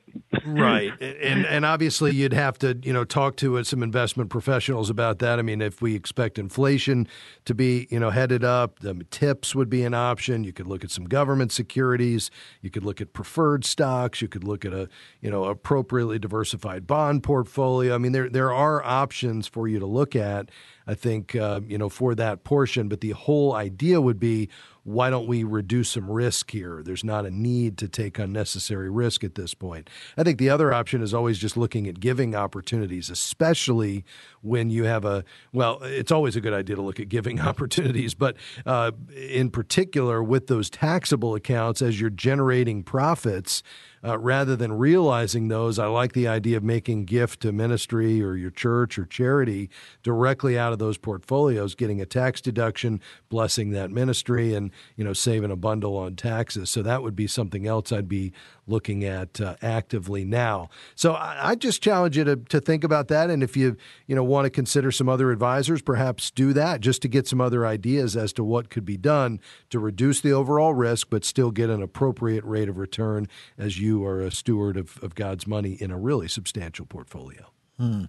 [0.46, 0.92] right.
[1.24, 5.38] And and obviously you'd have to, you know, talk to some investment professionals about that.
[5.38, 7.08] I mean, if we expect inflation
[7.44, 10.44] to be, you know, headed up, the TIPS would be an option.
[10.44, 14.44] You could look at some government securities, you could look at preferred stocks, you could
[14.44, 14.88] look at a,
[15.20, 17.94] you know, appropriately diversified bond portfolio.
[17.94, 20.50] I mean, there there are options for you to look at.
[20.86, 22.88] I think, uh, you know, for that portion.
[22.88, 24.50] But the whole idea would be
[24.84, 26.82] why don't we reduce some risk here?
[26.84, 29.88] There's not a need to take unnecessary risk at this point.
[30.16, 34.04] I think the other option is always just looking at giving opportunities, especially
[34.42, 38.12] when you have a, well, it's always a good idea to look at giving opportunities,
[38.14, 43.62] but uh, in particular with those taxable accounts as you're generating profits
[44.04, 48.34] uh, rather than realizing those, I like the idea of making gift to ministry or
[48.36, 49.70] your church or charity
[50.02, 55.14] directly out of those portfolios, getting a tax deduction, blessing that ministry, and you know
[55.14, 56.68] saving a bundle on taxes.
[56.68, 58.32] So that would be something else I'd be
[58.66, 60.68] looking at uh, actively now.
[60.94, 63.30] So I, I, just challenge you to, to think about that.
[63.30, 67.02] And if you you know want to consider some other advisors, perhaps do that just
[67.02, 70.74] to get some other ideas as to what could be done to reduce the overall
[70.74, 74.98] risk, but still get an appropriate rate of return as you are a steward of,
[75.02, 77.53] of God's money in a really substantial portfolio.
[77.78, 78.04] Hmm.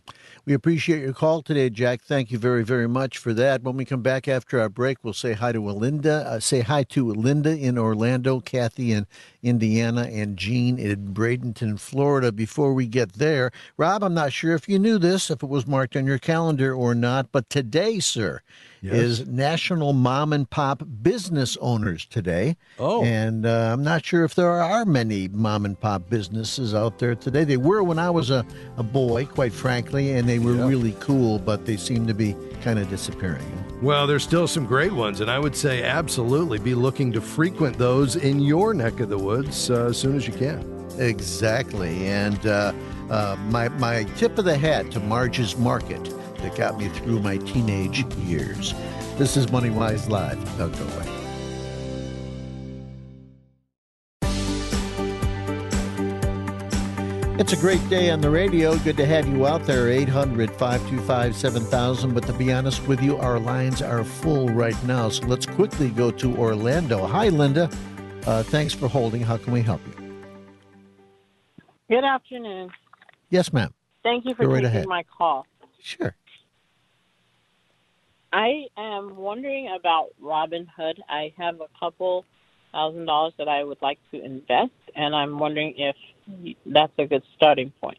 [0.45, 2.03] We appreciate your call today, Jack.
[2.03, 3.63] Thank you very, very much for that.
[3.63, 6.23] When we come back after our break, we'll say hi to Linda.
[6.27, 9.07] Uh, say hi to Linda in Orlando, Kathy in
[9.41, 12.31] Indiana, and Jean in Bradenton, Florida.
[12.31, 15.65] Before we get there, Rob, I'm not sure if you knew this, if it was
[15.65, 18.41] marked on your calendar or not, but today, sir,
[18.85, 18.95] yes.
[18.95, 22.55] is National Mom and Pop Business Owners today.
[22.79, 23.03] Oh.
[23.03, 27.15] And uh, I'm not sure if there are many mom and pop businesses out there
[27.15, 27.43] today.
[27.43, 28.45] They were when I was a,
[28.77, 30.67] a boy, quite frankly, and they were yeah.
[30.67, 33.45] really cool, but they seem to be kind of disappearing.
[33.81, 37.77] Well, there's still some great ones, and I would say absolutely be looking to frequent
[37.77, 40.71] those in your neck of the woods uh, as soon as you can.
[40.97, 42.07] Exactly.
[42.07, 42.73] And uh,
[43.09, 47.37] uh, my, my tip of the hat to Marge's Market that got me through my
[47.37, 48.73] teenage years.
[49.17, 50.57] This is MoneyWise Live.
[50.57, 51.15] Don't go away.
[57.37, 58.77] It's a great day on the radio.
[58.77, 59.89] Good to have you out there.
[59.89, 62.13] 800 525 7000.
[62.13, 65.09] But to be honest with you, our lines are full right now.
[65.09, 67.05] So let's quickly go to Orlando.
[67.05, 67.69] Hi, Linda.
[68.25, 69.21] Uh, thanks for holding.
[69.21, 70.23] How can we help you?
[71.89, 72.69] Good afternoon.
[73.29, 73.73] Yes, ma'am.
[74.01, 74.87] Thank you for right taking ahead.
[74.87, 75.45] my call.
[75.81, 76.15] Sure.
[78.35, 80.95] I am wondering about Robinhood.
[81.07, 82.25] I have a couple
[82.73, 85.95] thousand dollars that I would like to invest, and I'm wondering if
[86.65, 87.97] that's a good starting point.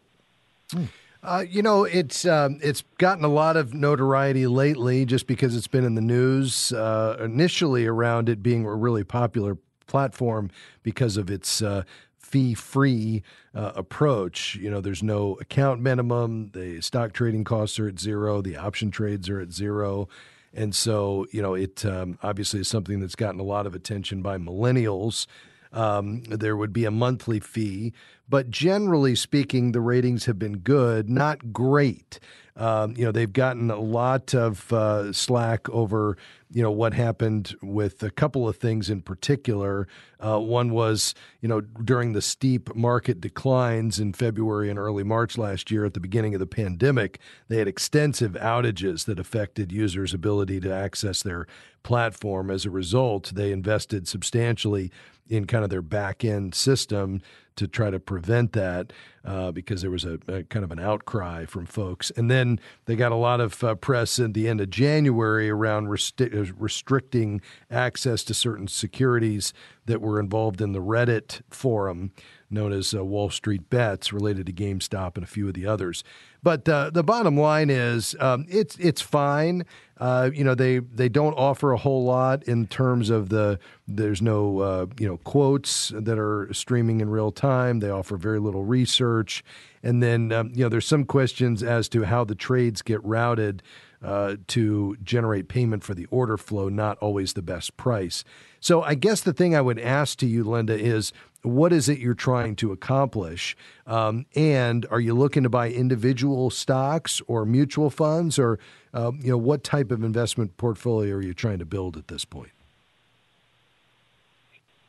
[1.22, 5.68] Uh, you know, it's um, it's gotten a lot of notoriety lately, just because it's
[5.68, 6.70] been in the news.
[6.70, 10.50] Uh, initially, around it being a really popular platform
[10.82, 11.82] because of its uh,
[12.30, 13.22] fee-free
[13.54, 14.56] uh, approach.
[14.56, 16.50] You know, there's no account minimum.
[16.52, 18.42] The stock trading costs are at zero.
[18.42, 20.08] The option trades are at zero.
[20.52, 24.22] And so, you know, it um, obviously is something that's gotten a lot of attention
[24.22, 25.26] by millennials.
[25.72, 27.92] Um, there would be a monthly fee,
[28.28, 32.18] but generally speaking, the ratings have been good, not great.
[32.56, 36.16] Um, you know, they've gotten a lot of uh, slack over
[36.50, 39.88] you know what happened with a couple of things in particular.
[40.20, 45.36] Uh, one was you know during the steep market declines in February and early March
[45.36, 50.14] last year at the beginning of the pandemic, they had extensive outages that affected users'
[50.14, 51.46] ability to access their
[51.82, 52.50] platform.
[52.50, 54.90] As a result, they invested substantially
[55.28, 57.20] in kind of their back end system
[57.56, 58.92] to try to prevent that
[59.24, 62.10] uh, because there was a, a, kind of an outcry from folks.
[62.16, 65.88] And then they got a lot of uh, press at the end of January around
[65.88, 67.40] resti- uh, restricting
[67.70, 69.52] access to certain securities
[69.86, 72.12] that were involved in the Reddit forum
[72.50, 76.04] known as uh, Wall Street Bets related to GameStop and a few of the others.
[76.46, 79.64] But uh, the bottom line is um, it's it's fine.
[79.98, 84.22] Uh, you know they they don't offer a whole lot in terms of the there's
[84.22, 87.80] no uh, you know quotes that are streaming in real time.
[87.80, 89.42] They offer very little research,
[89.82, 93.60] and then um, you know there's some questions as to how the trades get routed.
[94.02, 98.24] Uh, to generate payment for the order flow, not always the best price.
[98.60, 101.14] So, I guess the thing I would ask to you, Linda, is
[101.46, 103.56] what is it you're trying to accomplish?
[103.86, 108.58] Um, and are you looking to buy individual stocks or mutual funds, or
[108.92, 112.24] uh, you know what type of investment portfolio are you trying to build at this
[112.24, 112.50] point?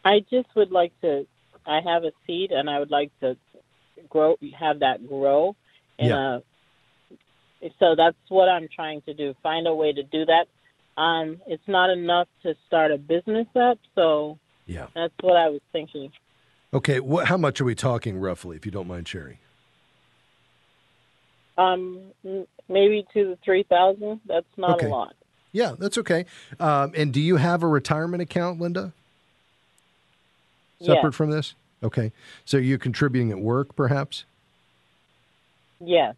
[0.04, 1.28] I just would like to.
[1.66, 3.38] I have a seed, and I would like to
[4.10, 5.56] grow, have that grow.
[6.00, 6.10] And
[7.62, 7.70] yeah.
[7.80, 9.36] so that's what I'm trying to do.
[9.44, 10.48] Find a way to do that.
[11.00, 15.62] Um, it's not enough to start a business up, so yeah, that's what I was
[15.72, 16.12] thinking.
[16.74, 19.38] Okay, what, how much are we talking roughly, if you don't mind sharing?
[21.58, 22.00] Um,
[22.70, 24.22] maybe to three thousand.
[24.26, 24.88] That's not okay.
[24.88, 25.16] a lot.
[25.54, 26.26] Yeah, that's okay.
[26.60, 28.94] Um, and do you have a retirement account, Linda?
[30.80, 31.16] Separate yes.
[31.16, 31.56] from this?
[31.82, 32.12] Okay.
[32.46, 34.26] So you're contributing at work, perhaps?
[35.80, 36.16] Yes.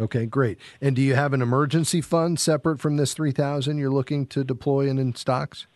[0.00, 0.58] Okay, great.
[0.80, 4.44] And do you have an emergency fund separate from this three thousand you're looking to
[4.44, 5.66] deploy in, in stocks?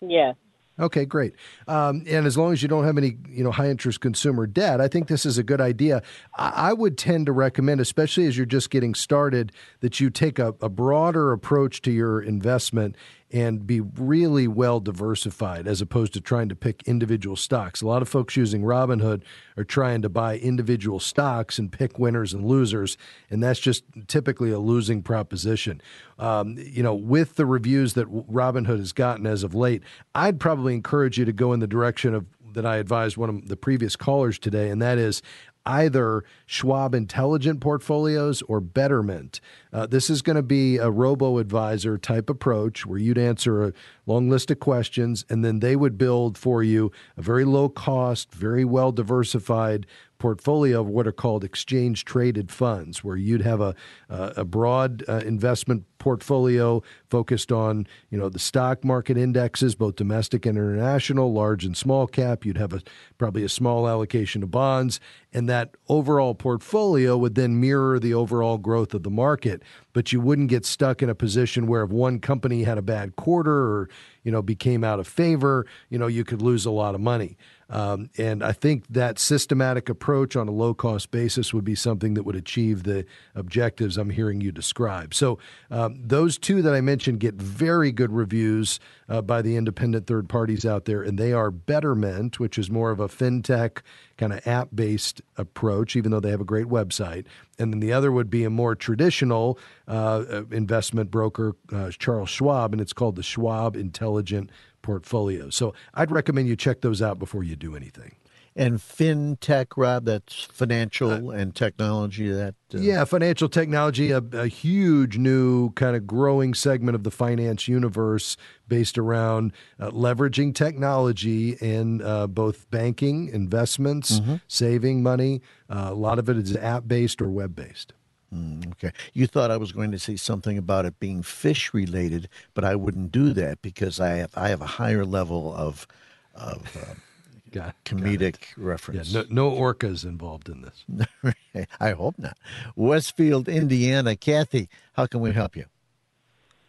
[0.00, 0.36] Yes.
[0.80, 1.34] Okay, great.
[1.66, 4.80] Um, and as long as you don't have any, you know, high interest consumer debt,
[4.80, 6.02] I think this is a good idea.
[6.36, 9.50] I, I would tend to recommend, especially as you're just getting started,
[9.80, 12.94] that you take a, a broader approach to your investment
[13.30, 17.82] and be really well diversified as opposed to trying to pick individual stocks.
[17.82, 19.22] A lot of folks using Robinhood
[19.56, 22.96] are trying to buy individual stocks and pick winners and losers,
[23.30, 25.80] and that's just typically a losing proposition.
[26.18, 29.82] Um, you know, with the reviews that Robinhood has gotten as of late,
[30.14, 33.48] I'd probably encourage you to go in the direction of that I advised one of
[33.48, 35.22] the previous callers today, and that is
[35.68, 39.40] either Schwab Intelligent Portfolios or Betterment.
[39.72, 43.72] Uh, this is going to be a robo advisor type approach where you'd answer a
[44.06, 48.34] long list of questions and then they would build for you a very low cost,
[48.34, 49.86] very well diversified
[50.18, 53.74] portfolio of what are called exchange traded funds, where you'd have a,
[54.10, 59.96] uh, a broad uh, investment portfolio focused on you know the stock market indexes, both
[59.96, 62.44] domestic and international, large and small cap.
[62.44, 62.82] You'd have a
[63.18, 65.00] probably a small allocation of bonds,
[65.32, 69.62] and that overall portfolio would then mirror the overall growth of the market.
[69.92, 73.16] But you wouldn't get stuck in a position where if one company had a bad
[73.16, 73.88] quarter or
[74.22, 77.36] you know became out of favor, you know you could lose a lot of money.
[77.70, 82.14] Um, and I think that systematic approach on a low cost basis would be something
[82.14, 83.04] that would achieve the
[83.34, 85.12] objectives I'm hearing you describe.
[85.12, 85.38] So,
[85.70, 90.30] um, those two that I mentioned get very good reviews uh, by the independent third
[90.30, 93.82] parties out there, and they are Betterment, which is more of a fintech
[94.16, 97.26] kind of app based approach, even though they have a great website.
[97.58, 102.30] And then the other would be a more traditional uh, uh investment broker, uh, Charles
[102.30, 104.50] Schwab, and it's called the Schwab Intelligent
[104.82, 105.50] portfolio.
[105.50, 108.16] So I'd recommend you check those out before you do anything.
[108.56, 112.28] And fintech, Rob, that's financial uh, and technology.
[112.28, 112.78] That uh...
[112.78, 118.36] yeah, financial technology, a, a, huge new kind of growing segment of the finance universe
[118.66, 124.36] based around uh, leveraging technology in uh, both banking, investments, mm-hmm.
[124.48, 125.40] saving money.
[125.70, 127.92] Uh, a lot of it is app based or web based.
[128.34, 128.92] Mm, okay.
[129.14, 132.76] You thought I was going to say something about it being fish related, but I
[132.76, 135.86] wouldn't do that because I have I have a higher level of
[136.34, 136.94] of uh,
[137.50, 139.12] got, comedic got reference.
[139.12, 141.64] Yeah, no, no orcas involved in this.
[141.80, 142.36] I hope not.
[142.76, 144.14] Westfield, Indiana.
[144.14, 145.64] Kathy, how can we help you?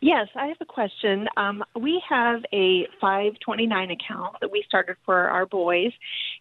[0.02, 1.28] Yes, I have a question.
[1.36, 5.92] Um, we have a 529 account that we started for our boys,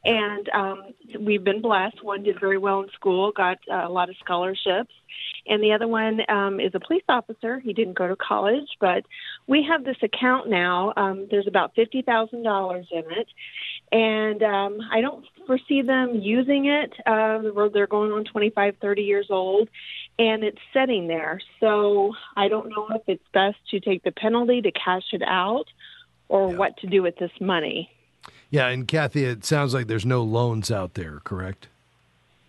[0.05, 0.83] and um,
[1.19, 2.05] we've been blessed.
[2.05, 4.95] One did very well in school, got uh, a lot of scholarships,
[5.49, 7.59] and the other one um, is a police officer.
[7.59, 9.05] He didn't go to college, but
[9.49, 10.93] we have this account now.
[10.97, 13.29] Um, there's about fifty thousand dollars in it,
[13.91, 16.93] and um, I don't foresee them using it.
[17.07, 17.41] Uh,
[17.73, 19.69] they're going on 25, 30 years old,
[20.19, 21.41] and it's sitting there.
[21.61, 25.67] So I don't know if it's best to take the penalty to cash it out
[26.29, 27.91] or what to do with this money.
[28.51, 31.69] Yeah, and Kathy, it sounds like there's no loans out there, correct?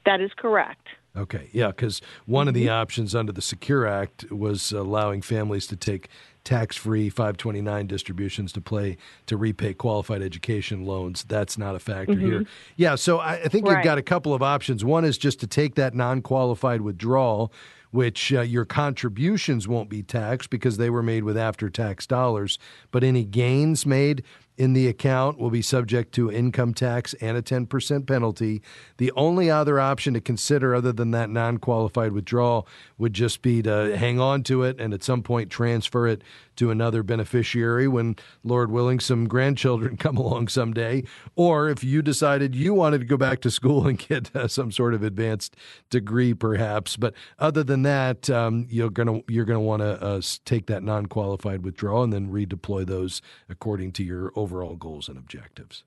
[0.05, 0.88] That is correct.
[1.15, 5.76] Okay, yeah, because one of the options under the Secure Act was allowing families to
[5.76, 6.09] take
[6.43, 11.23] tax-free 529 distributions to play to repay qualified education loans.
[11.23, 12.21] That's not a factor Mhm.
[12.21, 12.43] here.
[12.75, 14.83] Yeah, so I, I think you've got a couple of options.
[14.83, 17.51] One is just to take that non-qualified withdrawal,
[17.91, 22.59] which uh, your contributions won't be taxed because they were made with after-tax dollars,
[22.91, 24.23] but any gains made
[24.60, 28.62] in the account will be subject to income tax and a 10% penalty.
[28.97, 33.62] The only other option to consider, other than that non qualified withdrawal, would just be
[33.64, 36.22] to hang on to it and at some point transfer it
[36.57, 41.05] to another beneficiary when, Lord willing, some grandchildren come along someday.
[41.38, 44.74] Or if you decided you wanted to go back to school and get uh, some
[44.74, 45.55] sort of advanced
[45.89, 46.97] degree, perhaps.
[46.97, 51.05] But other than that, um, you're gonna you're gonna want to uh, take that non
[51.05, 55.84] qualified withdrawal and then redeploy those according to your overall goals and objectives.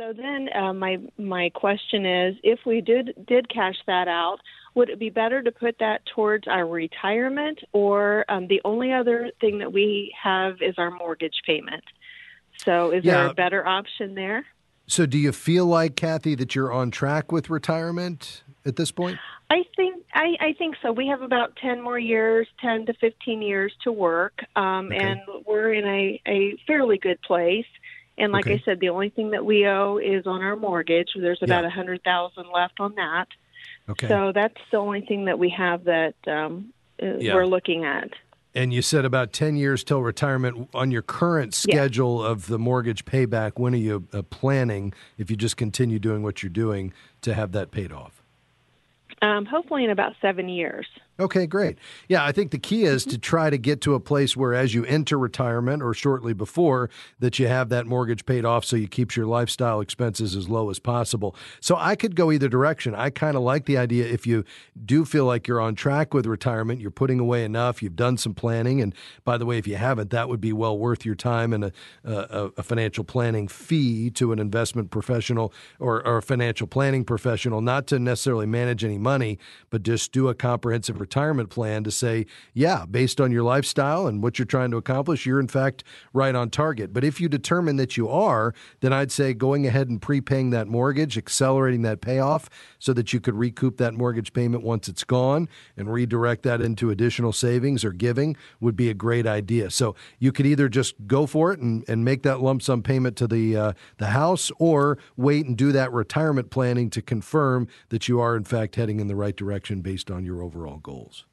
[0.00, 4.38] So then, uh, my my question is, if we did did cash that out,
[4.74, 9.30] would it be better to put that towards our retirement, or um, the only other
[9.40, 11.84] thing that we have is our mortgage payment?
[12.56, 14.46] So, is there a better option there?
[14.86, 19.18] So, do you feel like Kathy that you're on track with retirement at this point?
[19.50, 20.92] I think I, I think so.
[20.92, 25.72] We have about ten more years, ten to fifteen years to work, um, and we're
[25.74, 27.66] in a, a fairly good place.
[28.18, 28.54] And like Okay.
[28.56, 31.08] I said, the only thing that we owe is on our mortgage.
[31.16, 31.68] There's about Yeah.
[31.68, 33.26] a hundred thousand left on that.
[33.88, 34.06] Okay.
[34.06, 37.34] So that's the only thing that we have that um, uh, Yeah.
[37.34, 38.10] we're looking at.
[38.54, 40.68] And you said about 10 years till retirement.
[40.74, 41.74] On your current Yeah.
[41.74, 46.22] schedule of the mortgage payback, when are you uh, planning, if you just continue doing
[46.22, 46.92] what you're doing,
[47.22, 48.21] to have that paid off?
[49.22, 50.86] Um, hopefully, in about seven years.
[51.22, 51.78] Okay, great.
[52.08, 53.20] Yeah, I think the key is to mm-hmm.
[53.20, 57.38] try to get to a place where as you enter retirement or shortly before that
[57.38, 60.80] you have that mortgage paid off so you keep your lifestyle expenses as low as
[60.80, 61.36] possible.
[61.60, 62.94] So I could go either direction.
[62.94, 64.44] I kind of like the idea if you
[64.84, 68.34] do feel like you're on track with retirement, you're putting away enough, you've done some
[68.34, 68.92] planning and
[69.24, 71.72] by the way if you haven't that would be well worth your time and a
[72.04, 77.60] a, a financial planning fee to an investment professional or, or a financial planning professional
[77.60, 79.38] not to necessarily manage any money
[79.70, 81.11] but just do a comprehensive retirement
[81.50, 85.40] plan to say, yeah, based on your lifestyle and what you're trying to accomplish, you're
[85.40, 86.92] in fact right on target.
[86.92, 90.68] But if you determine that you are, then I'd say going ahead and prepaying that
[90.68, 92.48] mortgage, accelerating that payoff
[92.78, 96.90] so that you could recoup that mortgage payment once it's gone and redirect that into
[96.90, 99.70] additional savings or giving would be a great idea.
[99.70, 103.16] So you could either just go for it and, and make that lump sum payment
[103.16, 108.08] to the uh, the house or wait and do that retirement planning to confirm that
[108.08, 111.24] you are in fact heading in the right direction based on your overall goals.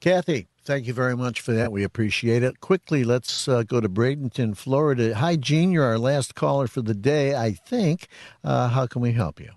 [0.00, 1.72] Kathy, thank you very much for that.
[1.72, 2.60] We appreciate it.
[2.60, 5.14] Quickly, let's uh, go to Bradenton, Florida.
[5.14, 5.72] Hi, Gene.
[5.72, 8.08] You're our last caller for the day, I think.
[8.44, 9.50] Uh, how can we help you?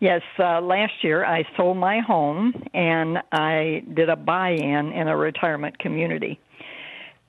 [0.00, 5.16] Yes, uh, last year I sold my home and I did a buy-in in a
[5.16, 6.40] retirement community,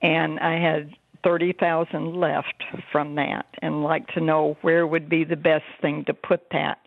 [0.02, 5.22] and I had thirty thousand left from that, and like to know where would be
[5.22, 6.78] the best thing to put that.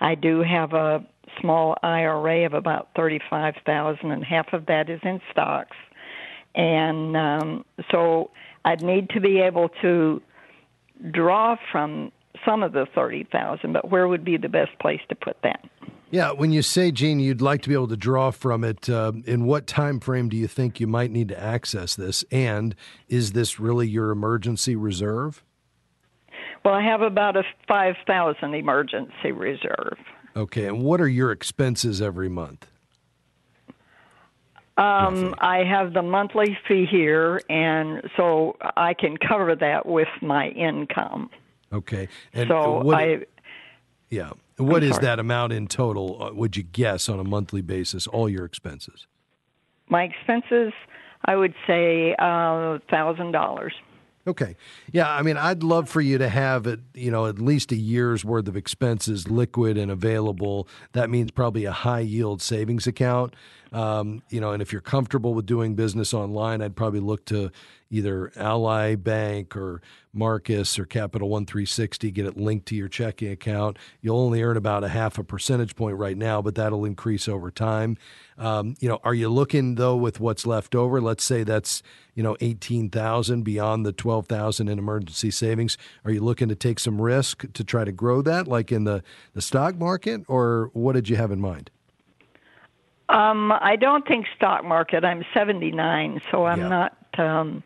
[0.00, 1.04] I do have a
[1.40, 5.76] small IRA of about thirty-five thousand, and half of that is in stocks,
[6.54, 8.30] and um, so
[8.64, 10.22] I'd need to be able to
[11.10, 12.12] draw from
[12.44, 15.64] some of the 30,000, but where would be the best place to put that?
[16.10, 19.12] Yeah, when you say, Gene, you'd like to be able to draw from it, uh,
[19.24, 22.24] in what time frame do you think you might need to access this?
[22.30, 22.74] And
[23.08, 25.42] is this really your emergency reserve?
[26.64, 29.98] Well, I have about a 5,000 emergency reserve.
[30.36, 32.66] Okay, and what are your expenses every month?
[34.76, 40.48] Um, I have the monthly fee here, and so I can cover that with my
[40.48, 41.30] income.
[41.72, 43.26] Okay, and so what, I,
[44.10, 45.06] yeah, what I'm is sorry.
[45.06, 46.20] that amount in total?
[46.20, 49.06] uh, Would you guess on a monthly basis all your expenses?
[49.88, 50.72] my expenses,
[51.26, 53.74] I would say uh, thousand dollars.
[54.26, 54.56] Okay.
[54.90, 57.76] Yeah, I mean, I'd love for you to have it, you know, at least a
[57.76, 60.66] year's worth of expenses liquid and available.
[60.92, 63.34] That means probably a high yield savings account.
[63.74, 67.50] Um, you know, and if you're comfortable with doing business online, I'd probably look to
[67.90, 73.32] either Ally Bank or Marcus or Capital One 360, get it linked to your checking
[73.32, 73.76] account.
[74.00, 77.50] You'll only earn about a half a percentage point right now, but that'll increase over
[77.50, 77.98] time.
[78.38, 81.00] Um, you know, are you looking though with what's left over?
[81.00, 81.82] Let's say that's
[82.14, 85.76] you know eighteen thousand beyond the twelve thousand in emergency savings.
[86.04, 89.02] Are you looking to take some risk to try to grow that, like in the
[89.32, 91.72] the stock market, or what did you have in mind?
[93.08, 95.04] Um, I don't think stock market.
[95.04, 96.68] I'm 79, so I'm Yeah.
[96.68, 97.62] not um,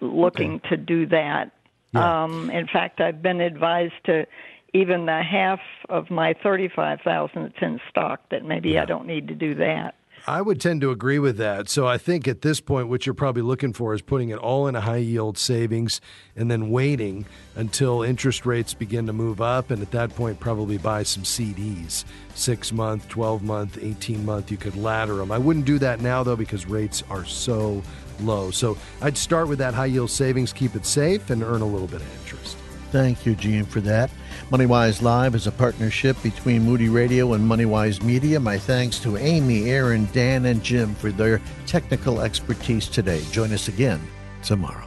[0.00, 1.50] looking to do that.
[1.92, 2.24] Yeah.
[2.24, 4.26] Um, in fact, I've been advised to
[4.74, 9.34] even the half of my 35,000 that's in stock that maybe I don't need to
[9.34, 9.94] do that.
[10.28, 11.68] I would tend to agree with that.
[11.68, 14.66] So I think at this point, what you're probably looking for is putting it all
[14.66, 16.00] in a high yield savings
[16.34, 19.70] and then waiting until interest rates begin to move up.
[19.70, 22.04] And at that point, probably buy some CDs
[22.34, 24.50] six month, 12 month, 18 month.
[24.50, 25.30] You could ladder them.
[25.30, 27.80] I wouldn't do that now, though, because rates are so
[28.20, 28.50] low.
[28.50, 31.86] So I'd start with that high yield savings, keep it safe, and earn a little
[31.86, 32.56] bit of interest.
[32.90, 34.10] Thank you, Gene, for that.
[34.50, 38.38] MoneyWise Live is a partnership between Moody Radio and MoneyWise Media.
[38.38, 43.24] My thanks to Amy, Aaron, Dan, and Jim for their technical expertise today.
[43.32, 44.00] Join us again
[44.44, 44.85] tomorrow.